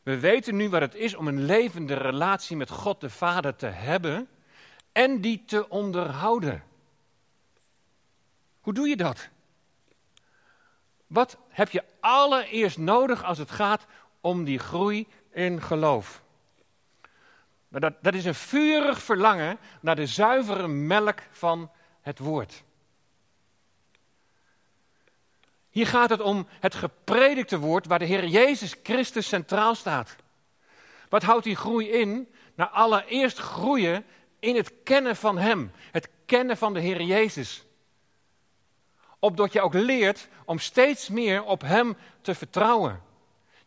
We 0.04 0.20
weten 0.20 0.56
nu 0.56 0.70
wat 0.70 0.82
het 0.82 0.96
is 0.96 1.16
om 1.16 1.28
een 1.28 1.46
levende 1.46 1.94
relatie 1.94 2.58
met 2.58 2.70
God 2.70 3.02
de 3.02 3.10
Vader 3.10 3.56
te 3.56 3.66
hebben 3.66 4.28
en 4.92 5.22
die 5.22 5.44
te 5.46 5.70
onderhouden. 5.70 6.64
Hoe 8.62 8.74
doe 8.74 8.88
je 8.88 8.96
dat? 8.96 9.30
Wat 11.08 11.38
heb 11.50 11.70
je 11.70 11.84
allereerst 12.00 12.78
nodig 12.78 13.24
als 13.24 13.38
het 13.38 13.52
gaat 13.52 13.86
om 14.22 14.44
die 14.44 14.60
groei 14.60 15.08
in 15.32 15.62
geloof? 15.62 16.21
Maar 17.72 17.82
dat, 17.82 17.94
dat 18.02 18.14
is 18.14 18.26
een 18.26 18.36
vurig 18.36 19.02
verlangen 19.02 19.58
naar 19.82 19.96
de 19.96 20.08
zuivere 20.08 20.68
melk 20.68 21.20
van 21.32 21.72
het 22.02 22.20
woord. 22.20 22.64
Hier 25.70 25.88
gaat 25.88 26.10
het 26.10 26.22
om 26.22 26.48
het 26.60 26.76
gepredikte 26.76 27.60
woord 27.60 27.86
waar 27.86 28.00
de 28.00 28.06
Heer 28.06 28.28
Jezus 28.28 28.76
Christus 28.84 29.28
centraal 29.28 29.76
staat. 29.76 30.16
Wat 31.10 31.24
houdt 31.24 31.44
die 31.44 31.56
groei 31.56 31.90
in? 31.90 32.34
Nou, 32.56 32.72
allereerst 32.72 33.38
groeien 33.38 34.06
in 34.40 34.56
het 34.56 34.74
kennen 34.84 35.16
van 35.16 35.38
Hem, 35.38 35.72
het 35.92 36.10
kennen 36.26 36.58
van 36.58 36.74
de 36.74 36.80
Heer 36.80 37.02
Jezus. 37.02 37.64
Opdat 39.20 39.54
je 39.54 39.62
ook 39.62 39.74
leert 39.74 40.28
om 40.46 40.60
steeds 40.60 41.10
meer 41.10 41.44
op 41.44 41.62
Hem 41.62 41.98
te 42.22 42.36
vertrouwen. 42.36 43.02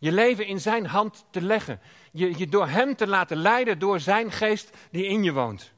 Je 0.04 0.12
leven 0.12 0.46
in 0.46 0.60
Zijn 0.60 0.86
hand 0.86 1.24
te 1.30 1.42
leggen. 1.42 1.80
Je, 2.12 2.38
je 2.38 2.48
door 2.48 2.68
Hem 2.68 2.96
te 2.96 3.06
laten 3.06 3.36
leiden 3.36 3.78
door 3.78 4.00
Zijn 4.00 4.32
geest 4.32 4.76
die 4.90 5.04
in 5.04 5.22
je 5.22 5.32
woont. 5.32 5.72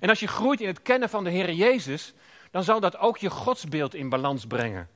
En 0.00 0.08
als 0.08 0.20
je 0.20 0.26
groeit 0.26 0.60
in 0.60 0.66
het 0.66 0.82
kennen 0.82 1.08
van 1.08 1.24
de 1.24 1.30
Heer 1.30 1.52
Jezus, 1.52 2.14
dan 2.50 2.64
zal 2.64 2.80
dat 2.80 2.96
ook 2.96 3.18
je 3.18 3.30
godsbeeld 3.30 3.94
in 3.94 4.08
balans 4.08 4.46
brengen. 4.46 4.88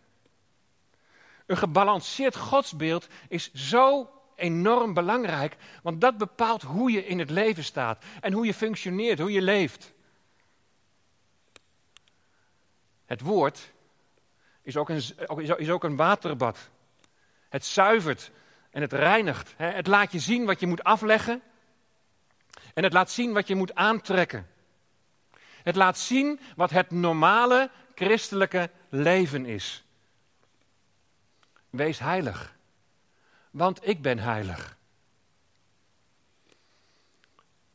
Een 1.47 1.57
gebalanceerd 1.57 2.37
godsbeeld 2.37 3.07
is 3.29 3.53
zo 3.53 4.11
enorm 4.37 4.95
belangrijk, 4.95 5.57
want 5.83 6.01
dat 6.01 6.19
bepaalt 6.19 6.63
hoe 6.63 6.91
je 6.91 7.07
in 7.07 7.19
het 7.19 7.31
leven 7.31 7.65
staat 7.65 8.05
en 8.21 8.33
hoe 8.33 8.47
je 8.47 8.55
functioneert, 8.55 9.19
hoe 9.19 9.33
je 9.33 9.43
leeft. 9.43 9.93
Het 13.05 13.21
woord 13.21 13.73
is 14.63 14.77
ook 14.77 14.89
een, 14.89 15.03
is 15.57 15.71
ook 15.71 15.85
een 15.85 15.97
waterbad. 15.97 16.71
Het 17.53 17.65
zuivert 17.65 18.31
en 18.71 18.81
het 18.81 18.93
reinigt. 18.93 19.55
Het 19.57 19.87
laat 19.87 20.13
je 20.13 20.19
zien 20.19 20.45
wat 20.45 20.61
je 20.61 20.67
moet 20.67 20.85
afleggen 20.85 21.43
en 22.75 22.83
het 22.83 22.93
laat 22.93 23.11
zien 23.11 23.33
wat 23.33 23.47
je 23.47 23.55
moet 23.55 23.75
aantrekken. 23.75 24.47
Het 25.63 25.77
laat 25.77 25.99
zien 25.99 26.41
wat 26.57 26.71
het 26.71 26.91
normale 26.91 27.71
christelijke 27.95 28.71
leven 28.89 29.47
is. 29.47 29.85
Wees 31.71 31.99
heilig, 31.99 32.57
want 33.51 33.89
ik 33.89 34.03
ben 34.03 34.19
heilig. 34.19 34.77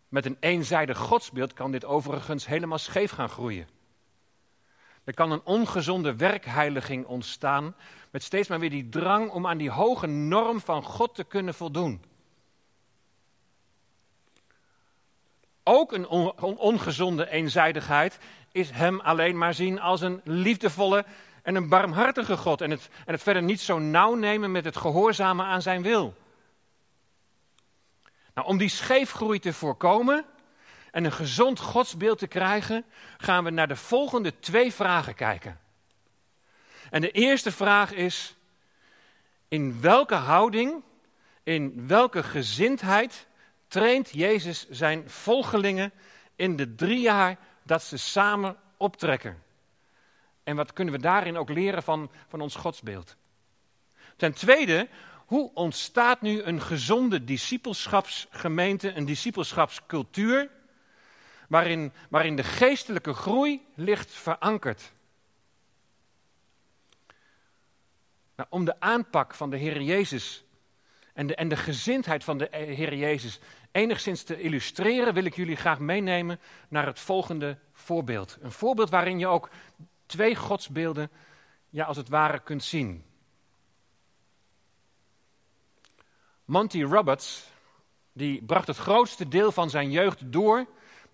Met 0.09 0.25
een 0.25 0.37
eenzijdig 0.39 0.97
godsbeeld 0.97 1.53
kan 1.53 1.71
dit 1.71 1.85
overigens 1.85 2.45
helemaal 2.45 2.77
scheef 2.77 3.11
gaan 3.11 3.29
groeien. 3.29 3.76
Er 5.07 5.13
kan 5.13 5.31
een 5.31 5.41
ongezonde 5.43 6.15
werkheiliging 6.15 7.05
ontstaan, 7.05 7.75
met 8.09 8.23
steeds 8.23 8.47
maar 8.47 8.59
weer 8.59 8.69
die 8.69 8.89
drang 8.89 9.29
om 9.29 9.47
aan 9.47 9.57
die 9.57 9.69
hoge 9.69 10.07
norm 10.07 10.61
van 10.61 10.83
God 10.83 11.15
te 11.15 11.23
kunnen 11.23 11.53
voldoen. 11.53 12.03
Ook 15.63 15.91
een 15.91 16.07
ongezonde 16.57 17.29
eenzijdigheid 17.29 18.19
is 18.51 18.69
Hem 18.71 18.99
alleen 18.99 19.37
maar 19.37 19.53
zien 19.53 19.79
als 19.79 20.01
een 20.01 20.21
liefdevolle 20.23 21.05
en 21.41 21.55
een 21.55 21.69
barmhartige 21.69 22.37
God. 22.37 22.61
En 22.61 22.71
het, 22.71 22.89
en 23.05 23.13
het 23.13 23.23
verder 23.23 23.43
niet 23.43 23.61
zo 23.61 23.79
nauw 23.79 24.15
nemen 24.15 24.51
met 24.51 24.65
het 24.65 24.77
gehoorzamen 24.77 25.45
aan 25.45 25.61
Zijn 25.61 25.81
wil. 25.81 26.13
Nou, 28.33 28.47
om 28.47 28.57
die 28.57 28.69
scheefgroei 28.69 29.39
te 29.39 29.53
voorkomen 29.53 30.25
en 30.97 31.05
een 31.05 31.11
gezond 31.11 31.59
godsbeeld 31.59 32.19
te 32.19 32.27
krijgen, 32.27 32.85
gaan 33.17 33.43
we 33.43 33.49
naar 33.49 33.67
de 33.67 33.75
volgende 33.75 34.39
twee 34.39 34.73
vragen 34.73 35.15
kijken. 35.15 35.59
En 36.89 37.01
de 37.01 37.11
eerste 37.11 37.51
vraag 37.51 37.91
is: 37.93 38.35
in 39.47 39.81
welke 39.81 40.15
houding, 40.15 40.83
in 41.43 41.87
welke 41.87 42.23
gezindheid 42.23 43.27
traint 43.67 44.09
Jezus 44.09 44.69
zijn 44.69 45.09
volgelingen 45.09 45.91
in 46.35 46.55
de 46.55 46.75
drie 46.75 46.99
jaar 46.99 47.37
dat 47.63 47.83
ze 47.83 47.97
samen 47.97 48.57
optrekken. 48.77 49.43
En 50.43 50.55
wat 50.55 50.73
kunnen 50.73 50.93
we 50.93 50.99
daarin 50.99 51.37
ook 51.37 51.49
leren 51.49 51.83
van, 51.83 52.11
van 52.27 52.41
ons 52.41 52.55
godsbeeld? 52.55 53.15
Ten 54.15 54.33
tweede, 54.33 54.87
hoe 55.25 55.51
ontstaat 55.53 56.21
nu 56.21 56.41
een 56.41 56.61
gezonde 56.61 57.23
discipelschapsgemeente, 57.23 58.93
een 58.93 59.05
discipelschapscultuur, 59.05 60.55
waarin, 61.47 61.91
waarin 62.09 62.35
de 62.35 62.43
geestelijke 62.43 63.13
groei 63.13 63.65
ligt 63.75 64.11
verankerd? 64.11 64.91
Nou, 68.35 68.49
om 68.49 68.65
de 68.65 68.79
aanpak 68.79 69.33
van 69.33 69.49
de 69.49 69.57
Heer 69.57 69.81
Jezus 69.81 70.45
en 71.13 71.27
de, 71.27 71.35
en 71.35 71.47
de 71.47 71.57
gezindheid 71.57 72.23
van 72.23 72.37
de 72.37 72.47
Heer 72.51 72.95
Jezus 72.95 73.39
enigszins 73.71 74.23
te 74.23 74.41
illustreren, 74.41 75.13
wil 75.13 75.25
ik 75.25 75.35
jullie 75.35 75.55
graag 75.55 75.79
meenemen 75.79 76.39
naar 76.69 76.85
het 76.85 76.99
volgende 76.99 77.57
voorbeeld. 77.73 78.37
Een 78.41 78.51
voorbeeld 78.51 78.89
waarin 78.89 79.19
je 79.19 79.27
ook 79.27 79.49
twee 80.05 80.35
godsbeelden, 80.35 81.11
ja, 81.69 81.85
als 81.85 81.97
het 81.97 82.09
ware, 82.09 82.39
kunt 82.39 82.63
zien. 82.63 83.05
Monty 86.45 86.81
Roberts, 86.83 87.47
die 88.13 88.43
bracht 88.43 88.67
het 88.67 88.77
grootste 88.77 89.27
deel 89.27 89.51
van 89.51 89.69
zijn 89.69 89.91
jeugd 89.91 90.31
door 90.31 90.65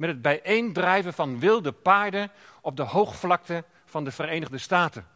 met 0.03 0.11
het 0.11 0.21
bijeendrijven 0.21 1.13
van 1.13 1.39
wilde 1.39 1.71
paarden 1.71 2.31
op 2.61 2.75
de 2.77 2.83
hoogvlakte 2.83 3.63
van 3.85 4.03
de 4.03 4.11
Verenigde 4.11 4.57
Staten. 4.57 5.07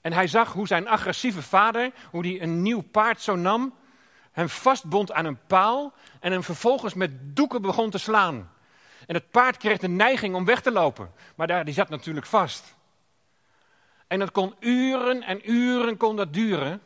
En 0.00 0.12
hij 0.12 0.26
zag 0.26 0.52
hoe 0.52 0.66
zijn 0.66 0.88
agressieve 0.88 1.42
vader, 1.42 1.92
hoe 2.10 2.26
hij 2.26 2.42
een 2.42 2.62
nieuw 2.62 2.80
paard 2.80 3.20
zo 3.20 3.36
nam, 3.36 3.74
hem 4.32 4.48
vastbond 4.48 5.12
aan 5.12 5.24
een 5.24 5.46
paal 5.46 5.92
en 6.20 6.32
hem 6.32 6.42
vervolgens 6.42 6.94
met 6.94 7.36
doeken 7.36 7.62
begon 7.62 7.90
te 7.90 7.98
slaan. 7.98 8.50
En 9.06 9.14
het 9.14 9.30
paard 9.30 9.56
kreeg 9.56 9.78
de 9.78 9.88
neiging 9.88 10.34
om 10.34 10.44
weg 10.44 10.60
te 10.60 10.72
lopen, 10.72 11.12
maar 11.34 11.46
daar, 11.46 11.64
die 11.64 11.74
zat 11.74 11.88
natuurlijk 11.88 12.26
vast. 12.26 12.74
En 14.06 14.18
dat 14.18 14.30
kon 14.30 14.54
uren 14.60 15.22
en 15.22 15.50
uren 15.50 15.96
kon 15.96 16.16
dat 16.16 16.32
duren, 16.32 16.82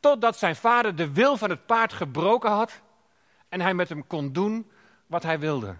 totdat 0.00 0.38
zijn 0.38 0.56
vader 0.56 0.96
de 0.96 1.12
wil 1.12 1.36
van 1.36 1.50
het 1.50 1.66
paard 1.66 1.92
gebroken 1.92 2.50
had 2.50 2.80
en 3.48 3.60
hij 3.60 3.74
met 3.74 3.88
hem 3.88 4.06
kon 4.06 4.32
doen 4.32 4.70
wat 5.12 5.22
hij 5.22 5.38
wilde. 5.38 5.76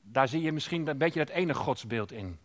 Daar 0.00 0.28
zie 0.28 0.42
je 0.42 0.52
misschien 0.52 0.86
een 0.86 0.98
beetje 0.98 1.24
dat 1.24 1.34
ene 1.34 1.54
godsbeeld 1.54 2.12
in. 2.12 2.38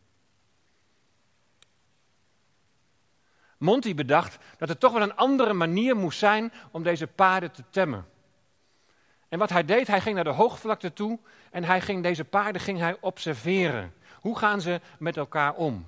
Monty 3.57 3.95
bedacht 3.95 4.37
dat 4.57 4.69
er 4.69 4.77
toch 4.77 4.93
wel 4.93 5.01
een 5.01 5.15
andere 5.15 5.53
manier 5.53 5.95
moest 5.95 6.19
zijn 6.19 6.51
om 6.71 6.83
deze 6.83 7.07
paarden 7.07 7.51
te 7.51 7.63
temmen. 7.69 8.07
En 9.27 9.39
wat 9.39 9.49
hij 9.49 9.65
deed, 9.65 9.87
hij 9.87 10.01
ging 10.01 10.15
naar 10.15 10.23
de 10.23 10.29
hoogvlakte 10.29 10.93
toe 10.93 11.19
en 11.51 11.63
hij 11.63 11.81
ging 11.81 12.03
deze 12.03 12.25
paarden 12.25 12.61
ging 12.61 12.79
hij 12.79 12.97
observeren. 12.99 13.93
Hoe 14.15 14.37
gaan 14.37 14.61
ze 14.61 14.81
met 14.99 15.17
elkaar 15.17 15.53
om? 15.53 15.87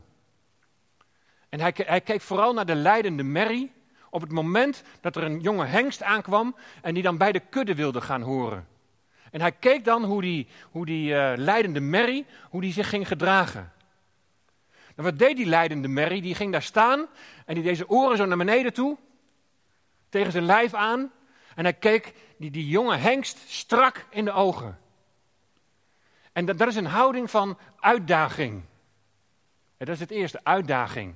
En 1.50 1.60
hij, 1.60 1.74
hij 1.76 2.02
keek 2.02 2.22
vooral 2.22 2.54
naar 2.54 2.66
de 2.66 2.76
leidende 2.76 3.24
merrie 3.24 3.72
op 4.12 4.22
het 4.22 4.32
moment 4.32 4.84
dat 5.02 5.16
er 5.16 5.24
een 5.24 5.40
jonge 5.40 5.66
hengst 5.66 6.04
aankwam 6.04 6.56
en 6.82 6.94
die 6.94 7.04
dan 7.04 7.18
bij 7.18 7.32
de 7.32 7.40
kudde 7.40 7.76
wilde 7.76 8.02
gaan 8.02 8.22
horen. 8.22 8.68
En 9.32 9.42
hij 9.42 9.52
keek 9.52 9.86
dan 9.86 10.04
hoe 10.04 10.22
die, 10.22 10.48
hoe 10.72 10.86
die 10.86 11.14
uh, 11.14 11.34
leidende 11.36 11.80
merrie, 11.80 12.26
hoe 12.50 12.62
die 12.62 12.74
zich 12.74 12.90
ging 12.90 13.08
gedragen. 13.08 13.72
En 14.96 15.04
wat 15.04 15.20
deed 15.20 15.36
die 15.36 15.46
leidende 15.46 15.88
merrie? 15.88 16.22
Die 16.22 16.36
ging 16.36 16.52
daar 16.52 16.62
staan 16.62 17.08
en 17.46 17.54
die 17.54 17.64
deed 17.64 17.78
zijn 17.78 17.90
oren 17.90 18.18
zo 18.18 18.26
naar 18.26 18.38
beneden 18.38 18.74
toe, 18.74 18.98
tegen 20.10 20.32
zijn 20.32 20.46
lijf 20.46 20.74
aan. 20.74 21.12
En 21.56 21.64
hij 21.64 21.74
keek 21.74 22.14
die, 22.38 22.52
die 22.52 22.68
jonge 22.68 22.96
hengst 22.96 23.38
strak 23.48 24.06
in 24.10 24.26
de 24.26 24.32
ogen. 24.32 24.80
En 26.32 26.46
dat, 26.46 26.58
dat 26.58 26.68
is 26.68 26.76
een 26.76 26.86
houding 26.86 27.30
van 27.30 27.58
uitdaging. 27.80 28.64
En 29.78 29.86
dat 29.86 29.96
is 29.96 30.00
het 30.00 30.12
eerste, 30.12 30.40
uitdaging. 30.44 31.16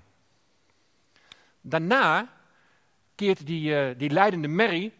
Daarna 1.62 2.34
keert 3.16 3.46
die, 3.46 3.90
uh, 3.90 3.98
die 3.98 4.10
leidende 4.10 4.48
merrie 4.48 4.94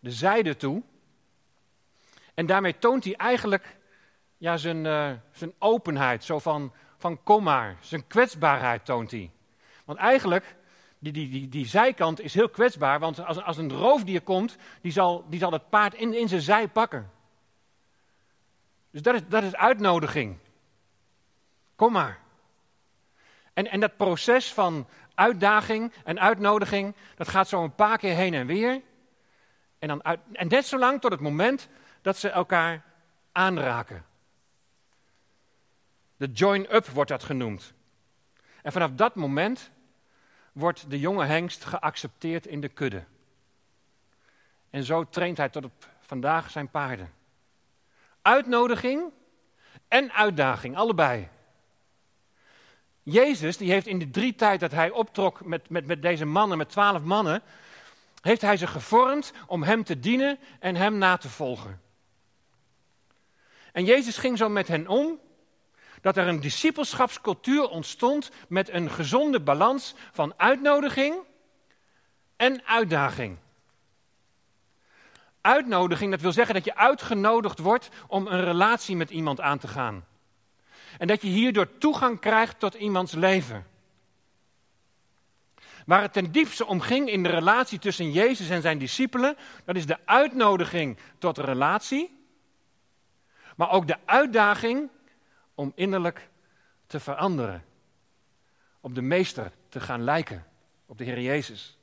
de 0.00 0.10
zijde 0.10 0.56
toe. 0.56 0.82
En 2.34 2.46
daarmee 2.46 2.78
toont 2.78 3.04
hij 3.04 3.16
eigenlijk 3.16 3.78
ja, 4.36 4.56
zijn, 4.56 4.84
uh, 4.84 5.10
zijn 5.32 5.52
openheid, 5.58 6.24
zo 6.24 6.38
van, 6.38 6.72
van 6.96 7.22
kom 7.22 7.42
maar. 7.42 7.76
Zijn 7.80 8.06
kwetsbaarheid 8.06 8.84
toont 8.84 9.10
hij. 9.10 9.30
Want 9.84 9.98
eigenlijk, 9.98 10.56
die, 10.98 11.12
die, 11.12 11.28
die, 11.28 11.48
die 11.48 11.66
zijkant 11.66 12.20
is 12.20 12.34
heel 12.34 12.48
kwetsbaar, 12.48 12.98
want 12.98 13.24
als, 13.24 13.42
als 13.42 13.56
een 13.56 13.72
roofdier 13.72 14.20
komt, 14.20 14.56
die 14.80 14.92
zal, 14.92 15.24
die 15.28 15.38
zal 15.38 15.52
het 15.52 15.68
paard 15.68 15.94
in, 15.94 16.14
in 16.14 16.28
zijn 16.28 16.40
zij 16.40 16.68
pakken. 16.68 17.10
Dus 18.90 19.02
dat 19.02 19.14
is, 19.14 19.20
dat 19.28 19.42
is 19.42 19.54
uitnodiging. 19.54 20.36
Kom 21.76 21.92
maar. 21.92 22.18
En, 23.52 23.66
en 23.66 23.80
dat 23.80 23.96
proces 23.96 24.52
van 24.52 24.86
uitdaging 25.14 25.92
en 26.04 26.20
uitnodiging, 26.20 26.94
dat 27.14 27.28
gaat 27.28 27.48
zo 27.48 27.64
een 27.64 27.74
paar 27.74 27.98
keer 27.98 28.14
heen 28.14 28.34
en 28.34 28.46
weer. 28.46 28.82
En, 29.78 29.88
dan 29.88 30.02
en 30.32 30.48
net 30.48 30.66
zo 30.66 30.78
lang 30.78 31.00
tot 31.00 31.10
het 31.10 31.20
moment 31.20 31.68
dat 32.02 32.16
ze 32.16 32.28
elkaar 32.28 32.84
aanraken. 33.32 34.04
De 36.16 36.26
join-up 36.26 36.86
wordt 36.86 37.10
dat 37.10 37.22
genoemd. 37.22 37.72
En 38.62 38.72
vanaf 38.72 38.90
dat 38.90 39.14
moment 39.14 39.70
wordt 40.52 40.90
de 40.90 40.98
jonge 40.98 41.24
hengst 41.24 41.64
geaccepteerd 41.64 42.46
in 42.46 42.60
de 42.60 42.68
kudde. 42.68 43.04
En 44.70 44.84
zo 44.84 45.08
traint 45.08 45.36
hij 45.36 45.48
tot 45.48 45.64
op 45.64 45.88
vandaag 46.00 46.50
zijn 46.50 46.68
paarden. 46.68 47.12
Uitnodiging 48.22 49.12
en 49.88 50.12
uitdaging, 50.12 50.76
allebei. 50.76 51.28
Jezus, 53.02 53.56
die 53.56 53.70
heeft 53.70 53.86
in 53.86 53.98
de 53.98 54.10
drie 54.10 54.34
tijd 54.34 54.60
dat 54.60 54.70
hij 54.70 54.90
optrok 54.90 55.44
met, 55.44 55.68
met, 55.68 55.86
met 55.86 56.02
deze 56.02 56.24
mannen, 56.24 56.58
met 56.58 56.68
twaalf 56.68 57.02
mannen, 57.02 57.42
heeft 58.20 58.40
hij 58.40 58.56
ze 58.56 58.66
gevormd 58.66 59.32
om 59.46 59.62
hem 59.62 59.84
te 59.84 60.00
dienen 60.00 60.38
en 60.58 60.76
hem 60.76 60.98
na 60.98 61.16
te 61.16 61.28
volgen. 61.28 61.80
En 63.72 63.84
Jezus 63.84 64.16
ging 64.16 64.38
zo 64.38 64.48
met 64.48 64.68
hen 64.68 64.86
om 64.86 65.18
dat 66.00 66.16
er 66.16 66.28
een 66.28 66.40
discipelschapscultuur 66.40 67.68
ontstond 67.68 68.30
met 68.48 68.68
een 68.68 68.90
gezonde 68.90 69.40
balans 69.40 69.94
van 70.12 70.34
uitnodiging 70.36 71.16
en 72.36 72.66
uitdaging. 72.66 73.38
Uitnodiging, 75.40 76.10
dat 76.10 76.20
wil 76.20 76.32
zeggen 76.32 76.54
dat 76.54 76.64
je 76.64 76.76
uitgenodigd 76.76 77.58
wordt 77.58 77.88
om 78.06 78.26
een 78.26 78.44
relatie 78.44 78.96
met 78.96 79.10
iemand 79.10 79.40
aan 79.40 79.58
te 79.58 79.68
gaan. 79.68 80.04
En 80.98 81.06
dat 81.06 81.22
je 81.22 81.28
hierdoor 81.28 81.78
toegang 81.78 82.20
krijgt 82.20 82.58
tot 82.58 82.74
iemands 82.74 83.12
leven. 83.12 83.66
Waar 85.86 86.02
het 86.02 86.12
ten 86.12 86.32
diepste 86.32 86.66
om 86.66 86.80
ging 86.80 87.08
in 87.08 87.22
de 87.22 87.28
relatie 87.28 87.78
tussen 87.78 88.12
Jezus 88.12 88.48
en 88.48 88.62
zijn 88.62 88.78
discipelen, 88.78 89.36
dat 89.64 89.76
is 89.76 89.86
de 89.86 89.98
uitnodiging 90.04 90.98
tot 91.18 91.38
relatie, 91.38 92.18
maar 93.56 93.70
ook 93.70 93.86
de 93.86 93.96
uitdaging 94.04 94.88
om 95.54 95.72
innerlijk 95.74 96.28
te 96.86 97.00
veranderen. 97.00 97.64
Op 98.80 98.94
de 98.94 99.02
meester 99.02 99.52
te 99.68 99.80
gaan 99.80 100.02
lijken, 100.02 100.46
op 100.86 100.98
de 100.98 101.04
Heer 101.04 101.20
Jezus. 101.20 101.78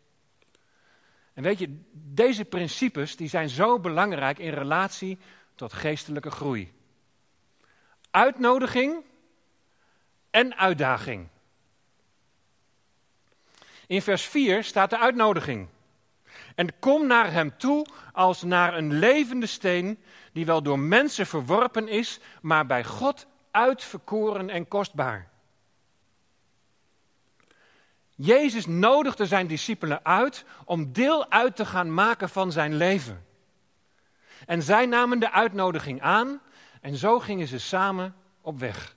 En 1.34 1.44
weet 1.44 1.60
je, 1.60 1.82
deze 1.92 2.46
principes 2.46 3.16
die 3.16 3.30
zijn 3.30 3.50
zo 3.50 3.80
belangrijk 3.80 4.40
in 4.40 4.54
relatie 4.54 5.18
tot 5.56 5.74
geestelijke 5.74 6.32
groei. 6.32 6.74
Uitnodiging 8.12 9.04
en 10.30 10.56
uitdaging. 10.56 11.28
In 13.88 14.02
vers 14.02 14.26
4 14.26 14.64
staat 14.64 14.90
de 14.90 14.98
uitnodiging. 14.98 15.68
En 16.56 16.80
kom 16.80 17.08
naar 17.08 17.32
hem 17.32 17.58
toe 17.58 17.86
als 18.14 18.44
naar 18.44 18.78
een 18.78 18.94
levende 18.94 19.46
steen 19.46 20.04
die 20.34 20.46
wel 20.46 20.62
door 20.64 20.80
mensen 20.80 21.26
verworpen 21.26 21.88
is, 21.88 22.20
maar 22.42 22.66
bij 22.66 22.84
God 22.84 23.28
uitverkoren 23.52 24.50
en 24.50 24.68
kostbaar. 24.68 25.30
Jezus 28.16 28.66
nodigde 28.66 29.26
zijn 29.26 29.48
discipelen 29.48 30.06
uit 30.06 30.46
om 30.66 30.94
deel 30.94 31.32
uit 31.32 31.56
te 31.56 31.66
gaan 31.66 31.94
maken 31.94 32.30
van 32.30 32.52
zijn 32.52 32.76
leven. 32.76 33.26
En 34.46 34.64
zij 34.64 34.86
namen 34.86 35.20
de 35.20 35.32
uitnodiging 35.32 36.02
aan 36.02 36.42
en 36.88 36.96
zo 36.96 37.20
gingen 37.20 37.48
ze 37.48 37.60
samen 37.60 38.16
op 38.42 38.60
weg. 38.60 38.96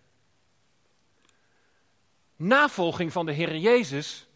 Navolging 2.37 3.13
van 3.13 3.27
de 3.27 3.33
Heer 3.33 3.57
Jezus 3.57 4.27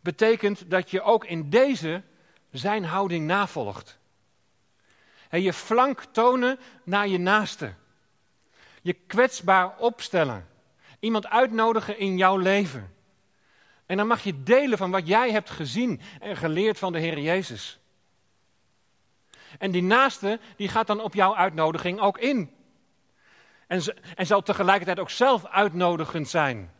betekent 0.00 0.70
dat 0.70 0.90
je 0.90 1.02
ook 1.02 1.24
in 1.24 1.50
deze 1.50 2.02
zijn 2.50 2.84
houding 2.84 3.26
navolgt. 3.26 3.98
En 5.28 5.42
je 5.42 5.52
flank 5.52 6.04
tonen 6.04 6.58
naar 6.84 7.08
je 7.08 7.18
naaste. 7.18 7.74
Je 8.82 8.92
kwetsbaar 8.92 9.78
opstellen. 9.78 10.48
Iemand 10.98 11.26
uitnodigen 11.26 11.98
in 11.98 12.16
jouw 12.16 12.36
leven. 12.36 12.94
En 13.86 13.96
dan 13.96 14.06
mag 14.06 14.22
je 14.22 14.42
delen 14.42 14.78
van 14.78 14.90
wat 14.90 15.06
jij 15.06 15.30
hebt 15.30 15.50
gezien 15.50 16.00
en 16.20 16.36
geleerd 16.36 16.78
van 16.78 16.92
de 16.92 16.98
Heer 16.98 17.18
Jezus. 17.18 17.78
En 19.58 19.70
die 19.70 19.82
naaste, 19.82 20.40
die 20.56 20.68
gaat 20.68 20.86
dan 20.86 21.00
op 21.00 21.14
jouw 21.14 21.36
uitnodiging 21.36 22.00
ook 22.00 22.18
in. 22.18 22.58
En, 23.70 23.82
en 24.14 24.26
zal 24.26 24.42
tegelijkertijd 24.42 24.98
ook 24.98 25.10
zelf 25.10 25.46
uitnodigend 25.46 26.28
zijn. 26.28 26.72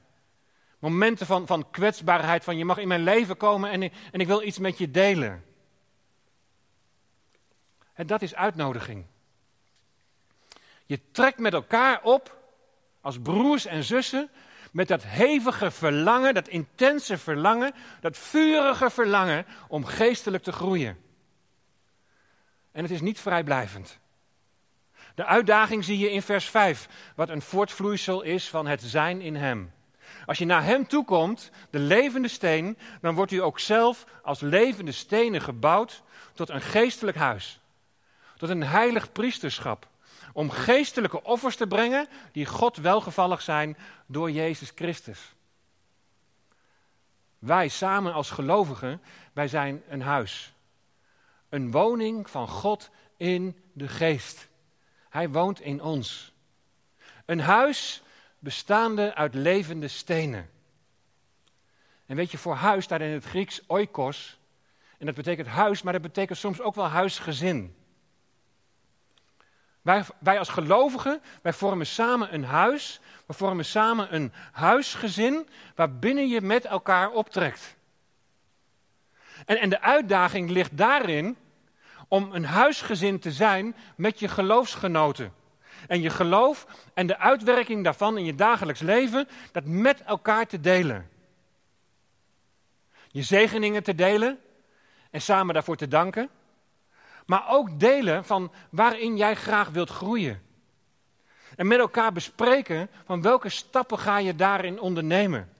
Momenten 0.78 1.26
van, 1.26 1.46
van 1.46 1.70
kwetsbaarheid, 1.70 2.44
van 2.44 2.56
je 2.56 2.64
mag 2.64 2.78
in 2.78 2.88
mijn 2.88 3.02
leven 3.02 3.36
komen 3.36 3.70
en, 3.70 3.82
en 3.82 4.20
ik 4.20 4.26
wil 4.26 4.42
iets 4.42 4.58
met 4.58 4.78
je 4.78 4.90
delen. 4.90 5.44
En 7.92 8.06
dat 8.06 8.22
is 8.22 8.34
uitnodiging. 8.34 9.04
Je 10.86 11.00
trekt 11.10 11.38
met 11.38 11.52
elkaar 11.52 12.02
op 12.02 12.38
als 13.00 13.18
broers 13.18 13.66
en 13.66 13.84
zussen 13.84 14.30
met 14.72 14.88
dat 14.88 15.02
hevige 15.02 15.70
verlangen, 15.70 16.34
dat 16.34 16.48
intense 16.48 17.18
verlangen, 17.18 17.72
dat 18.00 18.18
vurige 18.18 18.90
verlangen 18.90 19.46
om 19.68 19.84
geestelijk 19.84 20.42
te 20.42 20.52
groeien. 20.52 20.98
En 22.72 22.82
het 22.82 22.92
is 22.92 23.00
niet 23.00 23.20
vrijblijvend. 23.20 23.98
De 25.20 25.26
uitdaging 25.26 25.84
zie 25.84 25.98
je 25.98 26.10
in 26.10 26.22
vers 26.22 26.44
5, 26.44 26.88
wat 27.14 27.28
een 27.28 27.42
voortvloeisel 27.42 28.22
is 28.22 28.48
van 28.48 28.66
het 28.66 28.82
zijn 28.82 29.20
in 29.20 29.34
Hem. 29.34 29.72
Als 30.26 30.38
je 30.38 30.44
naar 30.44 30.64
Hem 30.64 30.86
toekomt, 30.86 31.50
de 31.70 31.78
levende 31.78 32.28
steen, 32.28 32.78
dan 33.00 33.14
wordt 33.14 33.32
u 33.32 33.36
ook 33.42 33.58
zelf 33.58 34.04
als 34.22 34.40
levende 34.40 34.92
stenen 34.92 35.40
gebouwd 35.40 36.02
tot 36.34 36.48
een 36.48 36.60
geestelijk 36.60 37.16
huis, 37.16 37.60
tot 38.36 38.48
een 38.48 38.62
heilig 38.62 39.12
priesterschap, 39.12 39.88
om 40.32 40.50
geestelijke 40.50 41.22
offers 41.22 41.56
te 41.56 41.66
brengen 41.66 42.08
die 42.32 42.46
God 42.46 42.76
welgevallig 42.76 43.42
zijn 43.42 43.76
door 44.06 44.30
Jezus 44.30 44.72
Christus. 44.74 45.32
Wij 47.38 47.68
samen 47.68 48.12
als 48.12 48.30
gelovigen, 48.30 49.02
wij 49.32 49.48
zijn 49.48 49.82
een 49.88 50.02
huis. 50.02 50.52
Een 51.48 51.70
woning 51.70 52.30
van 52.30 52.48
God 52.48 52.90
in 53.16 53.56
de 53.72 53.88
geest. 53.88 54.48
Hij 55.10 55.28
woont 55.28 55.60
in 55.60 55.82
ons. 55.82 56.32
Een 57.24 57.40
huis 57.40 58.02
bestaande 58.38 59.14
uit 59.14 59.34
levende 59.34 59.88
stenen. 59.88 60.50
En 62.06 62.16
weet 62.16 62.30
je, 62.30 62.38
voor 62.38 62.54
huis 62.54 62.84
staat 62.84 63.00
in 63.00 63.10
het 63.10 63.24
Grieks 63.24 63.66
oikos. 63.66 64.38
En 64.98 65.06
dat 65.06 65.14
betekent 65.14 65.46
huis, 65.46 65.82
maar 65.82 65.92
dat 65.92 66.02
betekent 66.02 66.38
soms 66.38 66.60
ook 66.60 66.74
wel 66.74 66.88
huisgezin. 66.88 67.74
Wij, 69.82 70.04
wij 70.18 70.38
als 70.38 70.48
gelovigen, 70.48 71.22
wij 71.42 71.52
vormen 71.52 71.86
samen 71.86 72.34
een 72.34 72.44
huis. 72.44 73.00
We 73.26 73.32
vormen 73.32 73.64
samen 73.64 74.14
een 74.14 74.32
huisgezin 74.52 75.48
waarbinnen 75.74 76.28
je 76.28 76.40
met 76.40 76.64
elkaar 76.64 77.10
optrekt. 77.10 77.76
En, 79.46 79.60
en 79.60 79.70
de 79.70 79.80
uitdaging 79.80 80.50
ligt 80.50 80.76
daarin 80.76 81.36
om 82.10 82.32
een 82.32 82.44
huisgezin 82.44 83.18
te 83.18 83.32
zijn 83.32 83.76
met 83.96 84.18
je 84.18 84.28
geloofsgenoten. 84.28 85.32
En 85.88 86.00
je 86.00 86.10
geloof 86.10 86.66
en 86.94 87.06
de 87.06 87.18
uitwerking 87.18 87.84
daarvan 87.84 88.18
in 88.18 88.24
je 88.24 88.34
dagelijks 88.34 88.80
leven, 88.80 89.28
dat 89.52 89.64
met 89.64 90.02
elkaar 90.02 90.46
te 90.46 90.60
delen. 90.60 91.08
Je 93.08 93.22
zegeningen 93.22 93.82
te 93.82 93.94
delen 93.94 94.38
en 95.10 95.20
samen 95.20 95.54
daarvoor 95.54 95.76
te 95.76 95.88
danken. 95.88 96.30
Maar 97.26 97.44
ook 97.48 97.80
delen 97.80 98.24
van 98.24 98.52
waarin 98.70 99.16
jij 99.16 99.34
graag 99.34 99.68
wilt 99.68 99.90
groeien. 99.90 100.42
En 101.56 101.66
met 101.66 101.78
elkaar 101.78 102.12
bespreken 102.12 102.90
van 103.04 103.22
welke 103.22 103.48
stappen 103.48 103.98
ga 103.98 104.18
je 104.18 104.34
daarin 104.34 104.80
ondernemen. 104.80 105.52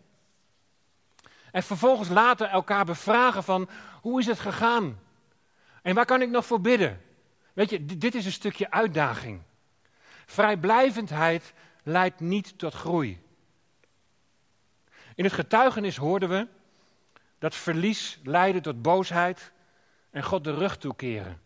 En 1.52 1.62
vervolgens 1.62 2.08
later 2.08 2.46
elkaar 2.46 2.84
bevragen 2.84 3.42
van 3.42 3.68
hoe 4.00 4.20
is 4.20 4.26
het 4.26 4.38
gegaan? 4.38 4.98
En 5.82 5.94
waar 5.94 6.04
kan 6.04 6.22
ik 6.22 6.30
nog 6.30 6.46
voor 6.46 6.60
bidden? 6.60 7.00
Weet 7.52 7.70
je, 7.70 7.84
dit 7.84 8.14
is 8.14 8.24
een 8.24 8.32
stukje 8.32 8.70
uitdaging. 8.70 9.42
Vrijblijvendheid 10.26 11.52
leidt 11.82 12.20
niet 12.20 12.58
tot 12.58 12.74
groei. 12.74 13.20
In 15.14 15.24
het 15.24 15.32
getuigenis 15.32 15.96
hoorden 15.96 16.28
we 16.28 16.46
dat 17.38 17.54
verlies 17.54 18.18
leidde 18.22 18.60
tot 18.60 18.82
boosheid 18.82 19.52
en 20.10 20.22
God 20.22 20.44
de 20.44 20.54
rug 20.54 20.76
toekeren. 20.76 21.40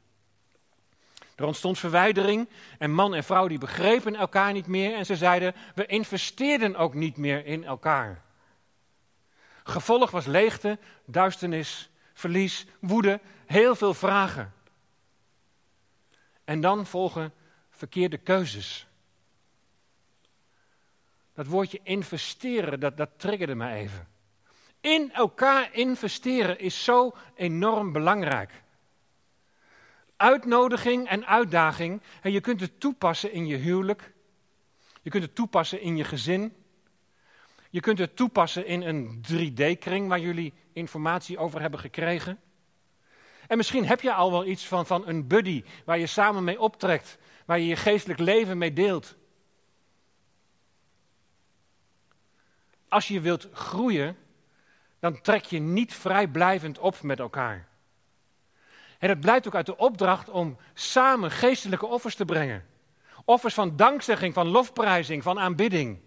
Er 1.35 1.45
ontstond 1.45 1.79
verwijdering 1.79 2.49
en 2.79 2.93
man 2.93 3.15
en 3.15 3.25
vrouw 3.25 3.49
die 3.49 3.59
begrepen 3.59 4.15
elkaar 4.15 4.53
niet 4.53 4.67
meer 4.67 4.95
en 4.95 5.07
ze 5.07 5.17
zeiden, 5.17 5.55
we 5.75 5.87
investeerden 5.87 6.77
ook 6.77 6.95
niet 6.95 7.17
meer 7.17 7.47
in 7.47 7.65
elkaar. 7.65 8.23
Gevolg 9.63 10.11
was 10.11 10.27
leegte, 10.27 10.79
duisternis, 11.05 11.91
verlies, 12.13 12.67
woede, 12.81 13.21
heel 13.47 13.75
veel 13.75 13.95
vragen. 13.95 14.53
En 16.45 16.61
dan 16.61 16.87
volgen 16.87 17.33
verkeerde 17.71 18.19
keuzes. 18.19 18.87
Dat 21.35 21.47
woordje 21.47 21.81
investeren, 21.83 22.81
dat, 22.81 22.97
dat 22.97 23.11
triggerde 23.17 23.55
me 23.55 23.73
even. 23.73 24.09
In 24.81 25.13
elkaar 25.13 25.75
investeren 25.75 26.59
is 26.59 26.85
zo 26.85 27.15
enorm 27.35 27.93
belangrijk. 27.93 28.63
Uitnodiging 30.17 31.09
en 31.09 31.27
uitdaging, 31.27 32.03
en 32.23 32.33
je 32.33 32.41
kunt 32.41 32.61
het 32.61 32.81
toepassen 32.81 33.33
in 33.33 33.47
je 33.47 33.57
huwelijk. 33.57 34.13
Je 35.03 35.11
kunt 35.11 35.23
het 35.23 35.35
toepassen 35.35 35.81
in 35.81 35.97
je 35.97 36.05
gezin. 36.05 36.57
Je 37.71 37.81
kunt 37.81 37.99
het 37.99 38.17
toepassen 38.17 38.67
in 38.67 38.83
een 38.83 39.25
3D-kring 39.33 40.09
waar 40.09 40.21
jullie 40.21 40.53
informatie 40.73 41.39
over 41.39 41.61
hebben 41.61 41.81
gekregen. 41.81 42.41
En 43.47 43.57
misschien 43.57 43.87
heb 43.87 44.01
je 44.01 44.13
al 44.13 44.31
wel 44.31 44.45
iets 44.45 44.67
van, 44.67 44.87
van 44.87 45.09
een 45.09 45.27
buddy 45.27 45.65
waar 45.85 45.99
je 45.99 46.07
samen 46.07 46.45
mee 46.45 46.61
optrekt, 46.61 47.19
waar 47.47 47.59
je 47.59 47.67
je 47.67 47.77
geestelijk 47.77 48.21
leven 48.21 48.59
mee 48.59 48.73
deelt. 48.73 49.15
Als 52.89 53.09
je 53.09 53.21
wilt 53.21 53.49
groeien, 53.53 54.17
dan 55.01 55.21
trek 55.21 55.45
je 55.45 55.59
niet 55.59 55.95
vrijblijvend 55.95 56.79
op 56.79 57.03
met 57.03 57.19
elkaar. 57.19 57.69
En 58.99 59.09
het 59.09 59.21
blijkt 59.21 59.47
ook 59.47 59.55
uit 59.55 59.67
de 59.67 59.77
opdracht 59.77 60.29
om 60.29 60.57
samen 60.75 61.31
geestelijke 61.31 61.87
offers 61.87 62.15
te 62.15 62.25
brengen. 62.25 62.65
Offers 63.25 63.55
van 63.55 63.77
dankzegging, 63.77 64.35
van 64.35 64.49
lofprijzing, 64.49 65.23
van 65.23 65.39
aanbidding. 65.39 65.99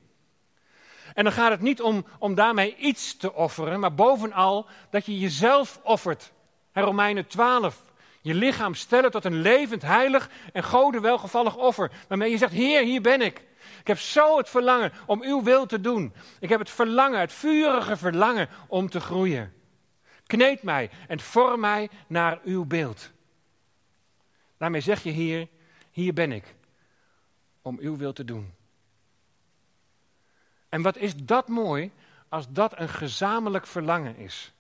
En 1.13 1.23
dan 1.23 1.33
gaat 1.33 1.51
het 1.51 1.61
niet 1.61 1.81
om, 1.81 2.05
om 2.19 2.35
daarmee 2.35 2.75
iets 2.75 3.17
te 3.17 3.33
offeren, 3.33 3.79
maar 3.79 3.93
bovenal 3.93 4.67
dat 4.89 5.05
je 5.05 5.19
jezelf 5.19 5.79
offert. 5.83 6.31
En 6.77 6.83
Romeinen 6.83 7.27
12. 7.27 7.83
Je 8.21 8.33
lichaam 8.33 8.73
stellen 8.73 9.11
tot 9.11 9.25
een 9.25 9.41
levend, 9.41 9.81
heilig 9.81 10.29
en 10.53 10.63
gode 10.63 10.99
welgevallig 10.99 11.55
offer. 11.55 11.91
Waarmee 12.07 12.31
je 12.31 12.37
zegt, 12.37 12.53
Heer, 12.53 12.83
hier 12.83 13.01
ben 13.01 13.21
ik. 13.21 13.41
Ik 13.79 13.87
heb 13.87 13.99
zo 13.99 14.37
het 14.37 14.49
verlangen 14.49 14.91
om 15.05 15.23
uw 15.23 15.43
wil 15.43 15.65
te 15.65 15.81
doen. 15.81 16.13
Ik 16.39 16.49
heb 16.49 16.59
het 16.59 16.69
verlangen, 16.69 17.19
het 17.19 17.33
vurige 17.33 17.97
verlangen 17.97 18.49
om 18.67 18.89
te 18.89 18.99
groeien. 18.99 19.53
Kneed 20.25 20.63
mij 20.63 20.89
en 21.07 21.19
vorm 21.19 21.59
mij 21.59 21.89
naar 22.07 22.39
uw 22.43 22.65
beeld. 22.65 23.11
Daarmee 24.57 24.81
zeg 24.81 25.03
je 25.03 25.11
hier, 25.11 25.47
hier 25.91 26.13
ben 26.13 26.31
ik 26.31 26.55
om 27.61 27.77
uw 27.79 27.97
wil 27.97 28.13
te 28.13 28.25
doen. 28.25 28.53
En 30.69 30.81
wat 30.81 30.97
is 30.97 31.15
dat 31.15 31.47
mooi 31.47 31.91
als 32.29 32.45
dat 32.49 32.79
een 32.79 32.89
gezamenlijk 32.89 33.67
verlangen 33.67 34.17
is. 34.17 34.51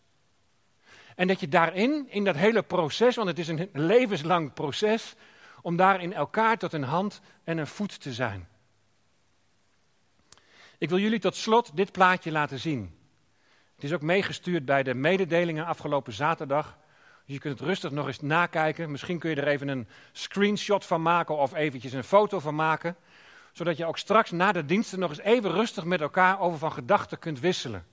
En 1.17 1.27
dat 1.27 1.39
je 1.39 1.47
daarin, 1.47 2.07
in 2.09 2.23
dat 2.23 2.35
hele 2.35 2.63
proces, 2.63 3.15
want 3.15 3.27
het 3.27 3.39
is 3.39 3.47
een 3.47 3.69
levenslang 3.73 4.53
proces, 4.53 5.15
om 5.61 5.75
daar 5.75 6.01
in 6.01 6.13
elkaar 6.13 6.57
tot 6.57 6.73
een 6.73 6.83
hand 6.83 7.21
en 7.43 7.57
een 7.57 7.67
voet 7.67 8.01
te 8.01 8.13
zijn. 8.13 8.47
Ik 10.77 10.89
wil 10.89 10.99
jullie 10.99 11.19
tot 11.19 11.35
slot 11.35 11.75
dit 11.75 11.91
plaatje 11.91 12.31
laten 12.31 12.59
zien. 12.59 12.97
Het 13.75 13.83
is 13.83 13.93
ook 13.93 14.01
meegestuurd 14.01 14.65
bij 14.65 14.83
de 14.83 14.93
mededelingen 14.93 15.65
afgelopen 15.65 16.13
zaterdag. 16.13 16.77
Dus 17.25 17.35
je 17.35 17.41
kunt 17.41 17.59
het 17.59 17.67
rustig 17.67 17.91
nog 17.91 18.07
eens 18.07 18.21
nakijken. 18.21 18.91
Misschien 18.91 19.19
kun 19.19 19.29
je 19.29 19.35
er 19.35 19.47
even 19.47 19.67
een 19.67 19.87
screenshot 20.11 20.85
van 20.85 21.01
maken 21.01 21.37
of 21.37 21.53
eventjes 21.53 21.93
een 21.93 22.03
foto 22.03 22.39
van 22.39 22.55
maken. 22.55 22.95
Zodat 23.51 23.77
je 23.77 23.85
ook 23.85 23.97
straks 23.97 24.31
na 24.31 24.51
de 24.51 24.65
diensten 24.65 24.99
nog 24.99 25.09
eens 25.09 25.19
even 25.19 25.51
rustig 25.51 25.83
met 25.83 26.01
elkaar 26.01 26.39
over 26.39 26.59
van 26.59 26.71
gedachten 26.71 27.19
kunt 27.19 27.39
wisselen. 27.39 27.85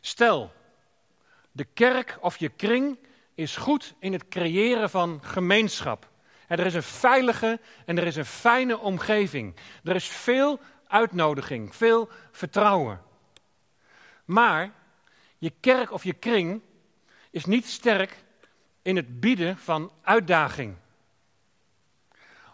Stel, 0.00 0.52
de 1.54 1.64
kerk 1.64 2.18
of 2.20 2.36
je 2.36 2.48
kring 2.48 2.98
is 3.34 3.56
goed 3.56 3.94
in 3.98 4.12
het 4.12 4.28
creëren 4.28 4.90
van 4.90 5.20
gemeenschap. 5.22 6.10
En 6.46 6.58
er 6.58 6.66
is 6.66 6.74
een 6.74 6.82
veilige 6.82 7.60
en 7.86 7.98
er 7.98 8.06
is 8.06 8.16
een 8.16 8.24
fijne 8.24 8.78
omgeving. 8.78 9.54
Er 9.84 9.94
is 9.94 10.06
veel 10.06 10.60
uitnodiging, 10.86 11.76
veel 11.76 12.08
vertrouwen. 12.32 13.02
Maar 14.24 14.72
je 15.38 15.52
kerk 15.60 15.92
of 15.92 16.04
je 16.04 16.12
kring 16.12 16.60
is 17.30 17.44
niet 17.44 17.66
sterk 17.66 18.24
in 18.82 18.96
het 18.96 19.20
bieden 19.20 19.58
van 19.58 19.92
uitdaging. 20.02 20.76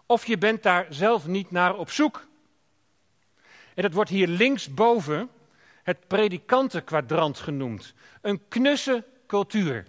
Of 0.05 0.25
je 0.25 0.37
bent 0.37 0.63
daar 0.63 0.85
zelf 0.89 1.27
niet 1.27 1.51
naar 1.51 1.75
op 1.75 1.91
zoek. 1.91 2.27
En 3.73 3.81
dat 3.83 3.93
wordt 3.93 4.09
hier 4.09 4.27
linksboven 4.27 5.29
het 5.83 6.07
predikantenkwadrant 6.07 7.39
genoemd. 7.39 7.93
Een 8.21 8.47
knusse 8.47 9.05
cultuur. 9.27 9.87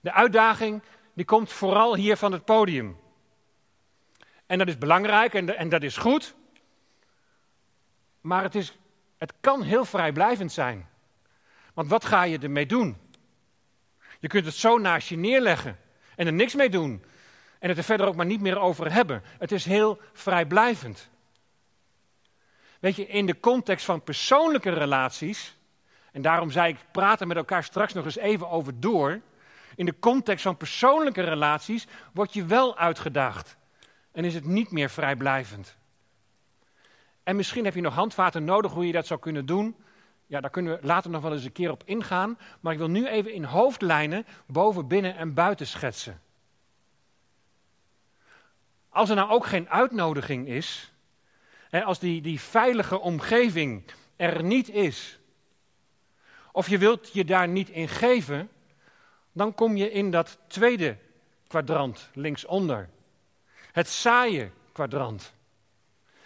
De 0.00 0.12
uitdaging 0.12 0.82
die 1.14 1.24
komt 1.24 1.52
vooral 1.52 1.94
hier 1.94 2.16
van 2.16 2.32
het 2.32 2.44
podium. 2.44 2.96
En 4.46 4.58
dat 4.58 4.68
is 4.68 4.78
belangrijk 4.78 5.34
en, 5.34 5.56
en 5.56 5.68
dat 5.68 5.82
is 5.82 5.96
goed. 5.96 6.34
Maar 8.20 8.42
het, 8.42 8.54
is, 8.54 8.76
het 9.18 9.32
kan 9.40 9.62
heel 9.62 9.84
vrijblijvend 9.84 10.52
zijn. 10.52 10.88
Want 11.74 11.88
wat 11.88 12.04
ga 12.04 12.22
je 12.22 12.38
ermee 12.38 12.66
doen? 12.66 12.96
Je 14.20 14.28
kunt 14.28 14.44
het 14.44 14.54
zo 14.54 14.78
naast 14.78 15.08
je 15.08 15.16
neerleggen 15.16 15.78
en 16.16 16.26
er 16.26 16.32
niks 16.32 16.54
mee 16.54 16.70
doen. 16.70 17.04
En 17.58 17.68
het 17.68 17.78
er 17.78 17.84
verder 17.84 18.06
ook 18.06 18.16
maar 18.16 18.26
niet 18.26 18.40
meer 18.40 18.58
over 18.58 18.92
hebben. 18.92 19.22
Het 19.38 19.52
is 19.52 19.64
heel 19.64 20.00
vrijblijvend. 20.12 21.10
Weet 22.84 22.96
je, 22.96 23.06
in 23.06 23.26
de 23.26 23.40
context 23.40 23.84
van 23.84 24.02
persoonlijke 24.02 24.70
relaties, 24.70 25.56
en 26.12 26.22
daarom 26.22 26.50
zei 26.50 26.72
ik, 26.72 26.78
praten 26.92 27.28
met 27.28 27.36
elkaar 27.36 27.64
straks 27.64 27.92
nog 27.92 28.04
eens 28.04 28.16
even 28.16 28.50
over 28.50 28.80
door. 28.80 29.20
In 29.76 29.86
de 29.86 29.98
context 29.98 30.42
van 30.42 30.56
persoonlijke 30.56 31.20
relaties 31.20 31.86
word 32.12 32.32
je 32.32 32.44
wel 32.44 32.76
uitgedaagd. 32.76 33.56
En 34.12 34.24
is 34.24 34.34
het 34.34 34.44
niet 34.44 34.70
meer 34.70 34.90
vrijblijvend. 34.90 35.76
En 37.22 37.36
misschien 37.36 37.64
heb 37.64 37.74
je 37.74 37.80
nog 37.80 37.94
handvaten 37.94 38.44
nodig 38.44 38.72
hoe 38.72 38.86
je 38.86 38.92
dat 38.92 39.06
zou 39.06 39.20
kunnen 39.20 39.46
doen. 39.46 39.76
Ja, 40.26 40.40
daar 40.40 40.50
kunnen 40.50 40.80
we 40.80 40.86
later 40.86 41.10
nog 41.10 41.22
wel 41.22 41.32
eens 41.32 41.44
een 41.44 41.52
keer 41.52 41.70
op 41.70 41.82
ingaan. 41.84 42.38
Maar 42.60 42.72
ik 42.72 42.78
wil 42.78 42.90
nu 42.90 43.06
even 43.06 43.32
in 43.32 43.44
hoofdlijnen 43.44 44.26
boven, 44.46 44.86
binnen 44.88 45.16
en 45.16 45.34
buiten 45.34 45.66
schetsen. 45.66 46.20
Als 48.88 49.08
er 49.08 49.16
nou 49.16 49.30
ook 49.30 49.46
geen 49.46 49.68
uitnodiging 49.68 50.48
is, 50.48 50.93
als 51.82 51.98
die, 51.98 52.22
die 52.22 52.40
veilige 52.40 53.00
omgeving 53.00 53.84
er 54.16 54.42
niet 54.42 54.68
is, 54.68 55.18
of 56.52 56.68
je 56.68 56.78
wilt 56.78 57.12
je 57.12 57.24
daar 57.24 57.48
niet 57.48 57.68
in 57.68 57.88
geven, 57.88 58.50
dan 59.32 59.54
kom 59.54 59.76
je 59.76 59.90
in 59.90 60.10
dat 60.10 60.38
tweede 60.46 60.96
kwadrant 61.46 62.10
linksonder. 62.12 62.88
Het 63.72 63.88
saaie 63.88 64.50
kwadrant. 64.72 65.34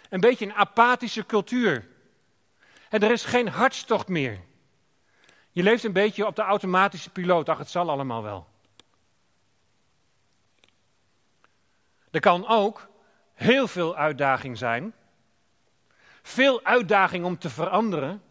Een 0.09 0.19
beetje 0.19 0.45
een 0.45 0.53
apathische 0.53 1.25
cultuur. 1.25 1.87
En 2.89 3.01
er 3.01 3.11
is 3.11 3.25
geen 3.25 3.47
hartstocht 3.47 4.07
meer. 4.07 4.39
Je 5.51 5.63
leeft 5.63 5.83
een 5.83 5.93
beetje 5.93 6.25
op 6.25 6.35
de 6.35 6.41
automatische 6.41 7.09
piloot. 7.09 7.49
Ach, 7.49 7.57
het 7.57 7.69
zal 7.69 7.89
allemaal 7.89 8.23
wel. 8.23 8.47
Er 12.11 12.19
kan 12.19 12.47
ook 12.47 12.87
heel 13.33 13.67
veel 13.67 13.95
uitdaging 13.95 14.57
zijn. 14.57 14.93
Veel 16.21 16.63
uitdaging 16.63 17.25
om 17.25 17.37
te 17.37 17.49
veranderen. 17.49 18.21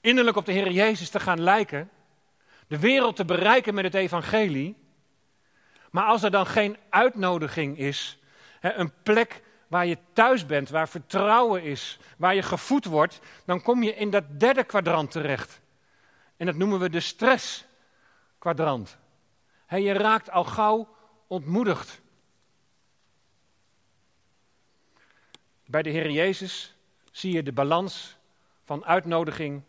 Innerlijk 0.00 0.36
op 0.36 0.46
de 0.46 0.52
Heer 0.52 0.70
Jezus 0.70 1.10
te 1.10 1.20
gaan 1.20 1.40
lijken. 1.40 1.90
De 2.66 2.78
wereld 2.78 3.16
te 3.16 3.24
bereiken 3.24 3.74
met 3.74 3.84
het 3.84 3.94
evangelie. 3.94 4.76
Maar 5.90 6.04
als 6.04 6.22
er 6.22 6.30
dan 6.30 6.46
geen 6.46 6.76
uitnodiging 6.90 7.78
is, 7.78 8.18
een 8.60 8.92
plek 9.02 9.42
waar 9.68 9.86
je 9.86 9.98
thuis 10.12 10.46
bent, 10.46 10.68
waar 10.68 10.88
vertrouwen 10.88 11.62
is, 11.62 11.98
waar 12.16 12.34
je 12.34 12.42
gevoed 12.42 12.84
wordt, 12.84 13.20
dan 13.44 13.62
kom 13.62 13.82
je 13.82 13.94
in 13.94 14.10
dat 14.10 14.24
derde 14.40 14.64
kwadrant 14.64 15.10
terecht. 15.10 15.60
En 16.36 16.46
dat 16.46 16.54
noemen 16.54 16.78
we 16.78 16.90
de 16.90 17.00
stresskwadrant. 17.00 18.98
je 19.68 19.92
raakt 19.92 20.30
al 20.30 20.44
gauw 20.44 20.88
ontmoedigd. 21.26 22.00
Bij 25.70 25.82
de 25.82 25.90
Heer 25.90 26.10
Jezus 26.10 26.74
zie 27.10 27.32
je 27.32 27.42
de 27.42 27.52
balans 27.52 28.16
van 28.64 28.84
uitnodiging 28.84 29.62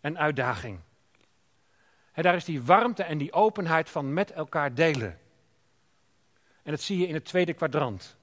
en 0.00 0.18
uitdaging. 0.18 0.80
daar 2.14 2.34
is 2.34 2.44
die 2.44 2.62
warmte 2.62 3.02
en 3.02 3.18
die 3.18 3.32
openheid 3.32 3.90
van 3.90 4.12
met 4.12 4.32
elkaar 4.32 4.74
delen. 4.74 5.18
En 6.62 6.70
dat 6.70 6.80
zie 6.80 6.98
je 6.98 7.06
in 7.06 7.14
het 7.14 7.24
tweede 7.24 7.52
kwadrant. 7.52 8.16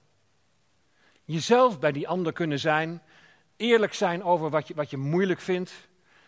Jezelf 1.24 1.80
bij 1.80 1.92
die 1.92 2.08
ander 2.08 2.34
kunnen 2.34 2.60
zijn, 2.60 3.02
eerlijk 3.56 3.94
zijn 3.94 4.24
over 4.24 4.50
wat 4.50 4.68
je, 4.68 4.74
wat 4.74 4.90
je 4.90 4.98
moeilijk 4.98 5.40
vindt 5.40 5.74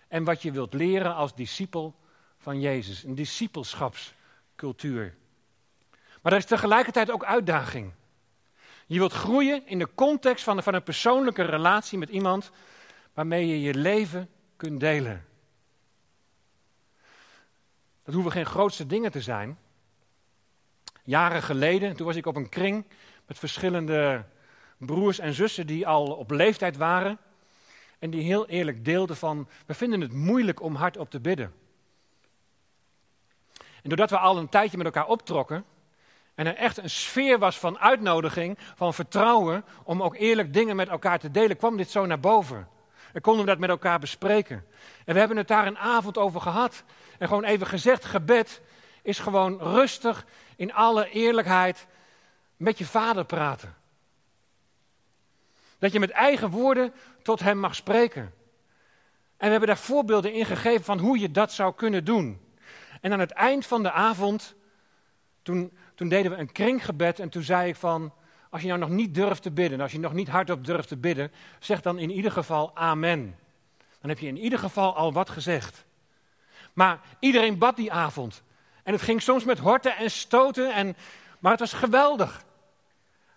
en 0.08 0.24
wat 0.24 0.42
je 0.42 0.52
wilt 0.52 0.74
leren 0.74 1.16
als 1.16 1.36
discipel 1.36 1.96
van 2.38 2.60
Jezus. 2.60 3.04
Een 3.04 3.16
discipelschapscultuur. 3.16 5.16
Maar 6.22 6.32
er 6.32 6.38
is 6.38 6.46
tegelijkertijd 6.46 7.12
ook 7.12 7.24
uitdaging. 7.24 7.94
Je 8.86 8.98
wilt 8.98 9.14
groeien 9.14 9.68
in 9.68 9.80
de 9.80 9.90
context 9.96 10.44
van, 10.44 10.64
van 10.64 10.74
een 10.74 10.84
persoonlijke 10.84 11.44
relatie 11.44 11.98
met 11.98 12.10
iemand 12.10 12.52
waarmee 13.14 13.48
je 13.48 13.62
je 13.62 13.74
leven 13.74 14.30
kunt 14.56 14.80
delen. 14.80 15.26
Dat 18.04 18.14
hoeven 18.14 18.32
geen 18.32 18.46
grootste 18.46 18.86
dingen 18.86 19.12
te 19.12 19.22
zijn. 19.22 19.58
Jaren 21.04 21.42
geleden, 21.42 21.96
toen 21.96 22.06
was 22.06 22.16
ik 22.16 22.26
op 22.26 22.36
een 22.36 22.50
kring 22.50 22.86
met 23.26 23.40
verschillende 23.40 24.26
broers 24.78 25.20
en 25.20 25.34
zussen 25.34 25.68
die 25.68 25.88
al 25.88 26.16
op 26.16 26.32
leeftijd 26.32 26.78
waren. 26.78 27.18
En 28.00 28.10
die 28.10 28.24
heel 28.24 28.48
eerlijk 28.48 28.86
deelden 28.86 29.16
van, 29.16 29.48
we 29.66 29.74
vinden 29.74 30.02
het 30.02 30.12
moeilijk 30.12 30.62
om 30.62 30.76
hardop 30.76 31.10
te 31.10 31.20
bidden. 31.20 31.54
En 33.58 33.90
doordat 33.90 34.10
we 34.10 34.18
al 34.18 34.38
een 34.38 34.50
tijdje 34.50 34.78
met 34.78 34.86
elkaar 34.86 35.08
optrokken, 35.08 35.66
en 36.36 36.46
er 36.46 36.56
echt 36.56 36.78
een 36.78 36.90
sfeer 36.90 37.40
was 37.40 37.60
van 37.60 37.80
uitnodiging, 37.80 38.58
van 38.76 38.94
vertrouwen, 38.94 39.66
om 39.84 40.04
ook 40.04 40.16
eerlijk 40.16 40.54
dingen 40.54 40.76
met 40.76 40.90
elkaar 40.90 41.20
te 41.20 41.32
delen, 41.32 41.58
kwam 41.58 41.78
dit 41.78 41.90
zo 41.90 42.06
naar 42.06 42.20
boven. 42.20 42.68
En 43.14 43.22
konden 43.22 43.46
we 43.46 43.52
dat 43.52 43.60
met 43.60 43.70
elkaar 43.70 44.00
bespreken. 44.00 44.66
En 45.06 45.14
we 45.14 45.20
hebben 45.20 45.38
het 45.38 45.48
daar 45.48 45.68
een 45.68 45.78
avond 45.78 46.18
over 46.18 46.42
gehad. 46.42 46.84
En 47.18 47.28
gewoon 47.28 47.44
even 47.44 47.68
gezegd, 47.68 48.06
gebed 48.06 48.62
is 49.02 49.20
gewoon 49.20 49.60
rustig, 49.60 50.26
in 50.56 50.74
alle 50.74 51.10
eerlijkheid, 51.10 51.88
met 52.58 52.78
je 52.78 52.86
vader 52.86 53.26
praten. 53.26 53.76
Dat 55.80 55.92
je 55.92 56.00
met 56.00 56.10
eigen 56.10 56.50
woorden 56.50 56.94
tot 57.22 57.40
hem 57.40 57.60
mag 57.60 57.76
spreken. 57.76 58.34
En 59.38 59.46
we 59.46 59.50
hebben 59.50 59.68
daar 59.68 59.78
voorbeelden 59.78 60.34
in 60.34 60.46
gegeven 60.46 60.84
van 60.84 61.00
hoe 61.00 61.20
je 61.20 61.32
dat 61.32 61.52
zou 61.52 61.74
kunnen 61.74 62.06
doen. 62.06 62.42
En 63.02 63.14
aan 63.14 63.20
het 63.20 63.32
eind 63.32 63.66
van 63.66 63.84
de 63.84 63.92
avond, 63.92 64.56
toen, 65.46 65.78
toen 65.96 66.10
deden 66.10 66.32
we 66.32 66.38
een 66.38 66.52
kringgebed 66.52 67.20
en 67.20 67.30
toen 67.30 67.44
zei 67.44 67.70
ik 67.70 67.76
van, 67.76 68.14
als 68.50 68.62
je 68.62 68.68
nou 68.68 68.80
nog 68.80 68.90
niet 68.90 69.16
durft 69.16 69.42
te 69.42 69.52
bidden, 69.52 69.82
als 69.82 69.92
je 69.92 70.00
nog 70.00 70.14
niet 70.14 70.28
hardop 70.28 70.66
durft 70.66 70.88
te 70.88 70.98
bidden, 70.98 71.32
zeg 71.60 71.82
dan 71.82 72.00
in 72.00 72.12
ieder 72.12 72.32
geval 72.32 72.76
amen. 72.76 73.36
Dan 74.00 74.10
heb 74.10 74.20
je 74.20 74.28
in 74.28 74.38
ieder 74.38 74.60
geval 74.60 74.96
al 74.96 75.14
wat 75.14 75.30
gezegd. 75.30 75.86
Maar 76.74 77.00
iedereen 77.20 77.58
bad 77.58 77.76
die 77.76 77.92
avond. 77.92 78.44
En 78.84 78.94
het 78.94 79.02
ging 79.02 79.22
soms 79.22 79.44
met 79.44 79.60
horten 79.60 79.98
en 79.98 80.12
stoten, 80.12 80.74
en, 80.74 80.96
maar 81.40 81.52
het 81.52 81.60
was 81.60 81.74
geweldig. 81.74 82.46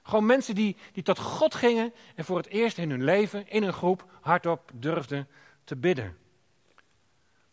Gewoon 0.02 0.26
mensen 0.26 0.54
die, 0.54 0.76
die 0.92 1.02
tot 1.02 1.18
God 1.18 1.54
gingen 1.54 1.92
en 2.14 2.24
voor 2.24 2.36
het 2.36 2.48
eerst 2.48 2.78
in 2.78 2.90
hun 2.90 3.04
leven, 3.04 3.48
in 3.48 3.62
een 3.62 3.72
groep, 3.72 4.04
hardop 4.20 4.70
durfden 4.74 5.28
te 5.64 5.76
bidden. 5.76 6.16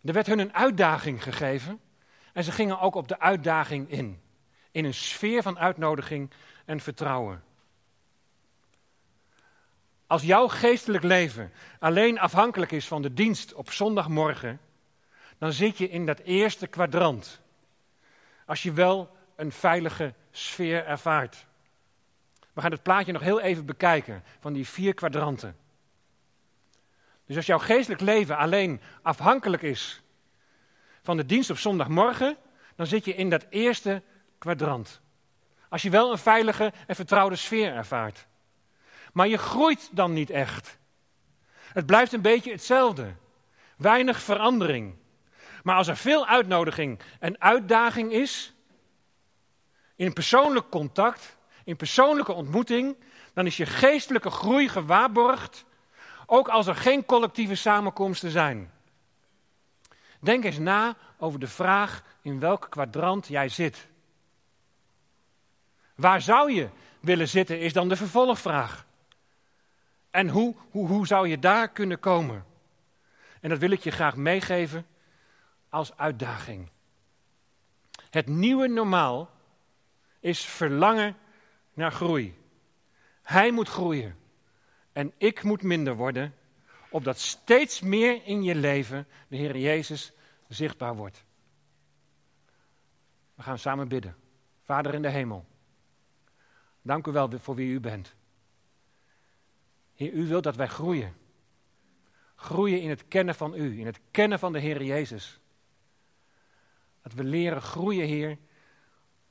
Er 0.03 0.13
werd 0.13 0.27
hun 0.27 0.39
een 0.39 0.53
uitdaging 0.53 1.23
gegeven 1.23 1.79
en 2.33 2.43
ze 2.43 2.51
gingen 2.51 2.79
ook 2.79 2.95
op 2.95 3.07
de 3.07 3.19
uitdaging 3.19 3.89
in. 3.89 4.23
In 4.75 4.85
een 4.85 4.93
sfeer 4.93 5.41
van 5.41 5.59
uitnodiging 5.59 6.31
en 6.65 6.79
vertrouwen. 6.79 7.43
Als 10.07 10.21
jouw 10.21 10.47
geestelijk 10.47 11.03
leven 11.03 11.51
alleen 11.79 12.19
afhankelijk 12.19 12.71
is 12.71 12.87
van 12.87 13.01
de 13.01 13.13
dienst 13.13 13.53
op 13.53 13.71
zondagmorgen, 13.71 14.59
dan 15.37 15.53
zit 15.53 15.77
je 15.77 15.89
in 15.89 16.05
dat 16.05 16.19
eerste 16.19 16.67
kwadrant. 16.67 17.41
Als 18.45 18.63
je 18.63 18.73
wel 18.73 19.15
een 19.35 19.51
veilige 19.51 20.13
sfeer 20.31 20.85
ervaart. 20.85 21.45
We 22.53 22.61
gaan 22.61 22.71
het 22.71 22.83
plaatje 22.83 23.11
nog 23.11 23.21
heel 23.21 23.41
even 23.41 23.65
bekijken 23.65 24.23
van 24.39 24.53
die 24.53 24.67
vier 24.67 24.93
kwadranten. 24.93 25.55
Dus 27.25 27.35
als 27.35 27.45
jouw 27.45 27.59
geestelijk 27.59 28.01
leven 28.01 28.37
alleen 28.37 28.81
afhankelijk 29.01 29.63
is 29.63 30.01
van 31.01 31.17
de 31.17 31.25
dienst 31.25 31.49
op 31.49 31.57
zondagmorgen, 31.57 32.37
dan 32.75 32.87
zit 32.87 33.05
je 33.05 33.15
in 33.15 33.29
dat 33.29 33.45
eerste 33.49 34.01
kwadrant. 34.45 35.01
Als 35.69 35.81
je 35.81 35.89
wel 35.89 36.11
een 36.11 36.17
veilige 36.17 36.73
en 36.87 36.95
vertrouwde 36.95 37.35
sfeer 37.35 37.73
ervaart. 37.73 38.27
Maar 39.13 39.27
je 39.27 39.37
groeit 39.37 39.89
dan 39.91 40.13
niet 40.13 40.29
echt. 40.29 40.77
Het 41.73 41.85
blijft 41.85 42.13
een 42.13 42.21
beetje 42.21 42.51
hetzelfde. 42.51 43.15
Weinig 43.77 44.21
verandering. 44.21 44.95
Maar 45.63 45.75
als 45.75 45.87
er 45.87 45.97
veel 45.97 46.27
uitnodiging 46.27 46.99
en 47.19 47.41
uitdaging 47.41 48.11
is, 48.11 48.53
in 49.95 50.13
persoonlijk 50.13 50.69
contact, 50.69 51.37
in 51.63 51.75
persoonlijke 51.75 52.33
ontmoeting, 52.33 52.97
dan 53.33 53.45
is 53.45 53.57
je 53.57 53.65
geestelijke 53.65 54.29
groei 54.29 54.69
gewaarborgd, 54.69 55.65
ook 56.25 56.47
als 56.47 56.67
er 56.67 56.75
geen 56.75 57.05
collectieve 57.05 57.55
samenkomsten 57.55 58.29
zijn. 58.29 58.71
Denk 60.19 60.43
eens 60.43 60.57
na 60.59 60.95
over 61.17 61.39
de 61.39 61.47
vraag 61.47 62.03
in 62.21 62.39
welk 62.39 62.67
kwadrant 62.69 63.27
jij 63.27 63.49
zit. 63.49 63.93
Waar 65.95 66.21
zou 66.21 66.51
je 66.51 66.69
willen 66.99 67.27
zitten, 67.27 67.59
is 67.59 67.73
dan 67.73 67.89
de 67.89 67.95
vervolgvraag. 67.95 68.85
En 70.11 70.29
hoe, 70.29 70.55
hoe, 70.71 70.87
hoe 70.87 71.07
zou 71.07 71.27
je 71.27 71.39
daar 71.39 71.69
kunnen 71.69 71.99
komen? 71.99 72.45
En 73.41 73.49
dat 73.49 73.59
wil 73.59 73.71
ik 73.71 73.83
je 73.83 73.91
graag 73.91 74.15
meegeven 74.15 74.85
als 75.69 75.97
uitdaging. 75.97 76.69
Het 78.09 78.27
nieuwe 78.27 78.67
normaal 78.67 79.29
is 80.19 80.45
verlangen 80.45 81.15
naar 81.73 81.91
groei. 81.91 82.37
Hij 83.21 83.51
moet 83.51 83.69
groeien 83.69 84.15
en 84.93 85.13
ik 85.17 85.43
moet 85.43 85.61
minder 85.61 85.95
worden, 85.95 86.35
opdat 86.89 87.19
steeds 87.19 87.81
meer 87.81 88.21
in 88.23 88.43
je 88.43 88.55
leven 88.55 89.07
de 89.27 89.35
Heer 89.35 89.57
Jezus 89.57 90.11
zichtbaar 90.47 90.95
wordt. 90.95 91.23
We 93.35 93.43
gaan 93.43 93.59
samen 93.59 93.87
bidden. 93.87 94.15
Vader 94.63 94.93
in 94.93 95.01
de 95.01 95.09
hemel, 95.09 95.45
dank 96.85 97.07
u 97.07 97.11
wel 97.11 97.29
voor 97.39 97.55
wie 97.55 97.73
u 97.73 97.79
bent. 97.79 98.15
Heer, 99.93 100.11
u 100.11 100.27
wilt 100.27 100.43
dat 100.43 100.55
wij 100.55 100.67
groeien. 100.67 101.15
Groeien 102.35 102.81
in 102.81 102.89
het 102.89 103.07
kennen 103.07 103.35
van 103.35 103.55
u, 103.55 103.79
in 103.79 103.85
het 103.85 103.99
kennen 104.11 104.39
van 104.39 104.53
de 104.53 104.59
Heer 104.59 104.83
Jezus. 104.83 105.39
Dat 107.01 107.13
we 107.13 107.23
leren 107.23 107.61
groeien, 107.61 108.07
Heer, 108.07 108.37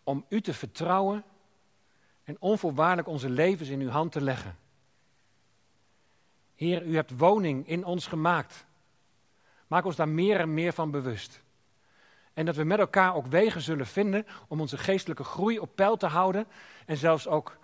om 0.02 0.24
u 0.28 0.40
te 0.40 0.54
vertrouwen 0.54 1.24
en 2.24 2.36
onvoorwaardelijk 2.40 3.08
onze 3.08 3.30
levens 3.30 3.68
in 3.68 3.80
uw 3.80 3.88
hand 3.88 4.12
te 4.12 4.20
leggen. 4.20 4.56
Heer, 6.54 6.86
u 6.86 6.94
hebt 6.94 7.18
woning 7.18 7.68
in 7.68 7.84
ons 7.84 8.06
gemaakt. 8.06 8.66
Maak 9.66 9.84
ons 9.84 9.96
daar 9.96 10.08
meer 10.08 10.40
en 10.40 10.54
meer 10.54 10.72
van 10.72 10.90
bewust. 10.90 11.43
En 12.34 12.44
dat 12.44 12.56
we 12.56 12.64
met 12.64 12.78
elkaar 12.78 13.14
ook 13.14 13.26
wegen 13.26 13.60
zullen 13.60 13.86
vinden 13.86 14.26
om 14.48 14.60
onze 14.60 14.78
geestelijke 14.78 15.24
groei 15.24 15.58
op 15.58 15.70
peil 15.74 15.96
te 15.96 16.06
houden 16.06 16.46
en 16.86 16.96
zelfs 16.96 17.28
ook 17.28 17.58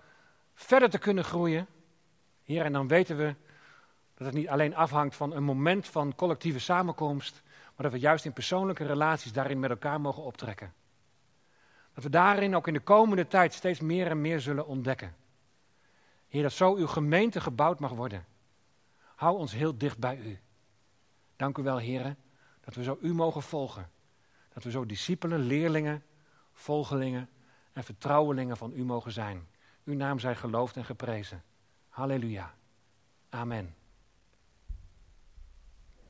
verder 0.53 0.89
te 0.89 0.97
kunnen 0.97 1.23
groeien. 1.23 1.67
Heer, 2.43 2.65
en 2.65 2.73
dan 2.73 2.87
weten 2.87 3.17
we 3.17 3.35
dat 4.13 4.27
het 4.27 4.35
niet 4.35 4.49
alleen 4.49 4.75
afhangt 4.75 5.15
van 5.15 5.33
een 5.35 5.43
moment 5.43 5.87
van 5.87 6.15
collectieve 6.15 6.59
samenkomst, 6.59 7.41
maar 7.45 7.89
dat 7.89 7.91
we 7.91 7.99
juist 7.99 8.25
in 8.25 8.33
persoonlijke 8.33 8.85
relaties 8.85 9.33
daarin 9.33 9.59
met 9.59 9.69
elkaar 9.69 10.01
mogen 10.01 10.23
optrekken. 10.23 10.73
Dat 11.93 12.03
we 12.03 12.09
daarin 12.09 12.55
ook 12.55 12.67
in 12.67 12.73
de 12.73 12.79
komende 12.79 13.27
tijd 13.27 13.53
steeds 13.53 13.79
meer 13.79 14.07
en 14.07 14.21
meer 14.21 14.39
zullen 14.39 14.67
ontdekken. 14.67 15.15
Heer, 16.27 16.41
dat 16.41 16.51
zo 16.51 16.75
uw 16.75 16.87
gemeente 16.87 17.41
gebouwd 17.41 17.79
mag 17.79 17.91
worden. 17.91 18.25
Hou 19.15 19.37
ons 19.37 19.53
heel 19.53 19.77
dicht 19.77 19.97
bij 19.97 20.17
u. 20.17 20.39
Dank 21.35 21.57
u 21.57 21.63
wel, 21.63 21.77
heren, 21.77 22.17
dat 22.61 22.75
we 22.75 22.83
zo 22.83 22.97
u 23.01 23.13
mogen 23.13 23.41
volgen. 23.41 23.89
Dat 24.53 24.63
we 24.63 24.71
zo 24.71 24.85
discipelen, 24.85 25.39
leerlingen, 25.39 26.03
volgelingen 26.51 27.29
en 27.73 27.83
vertrouwelingen 27.83 28.57
van 28.57 28.71
u 28.75 28.83
mogen 28.83 29.11
zijn. 29.11 29.47
Uw 29.83 29.95
naam 29.95 30.19
zij 30.19 30.35
geloofd 30.35 30.77
en 30.77 30.85
geprezen. 30.85 31.43
Halleluja. 31.89 32.53
Amen. 33.29 33.75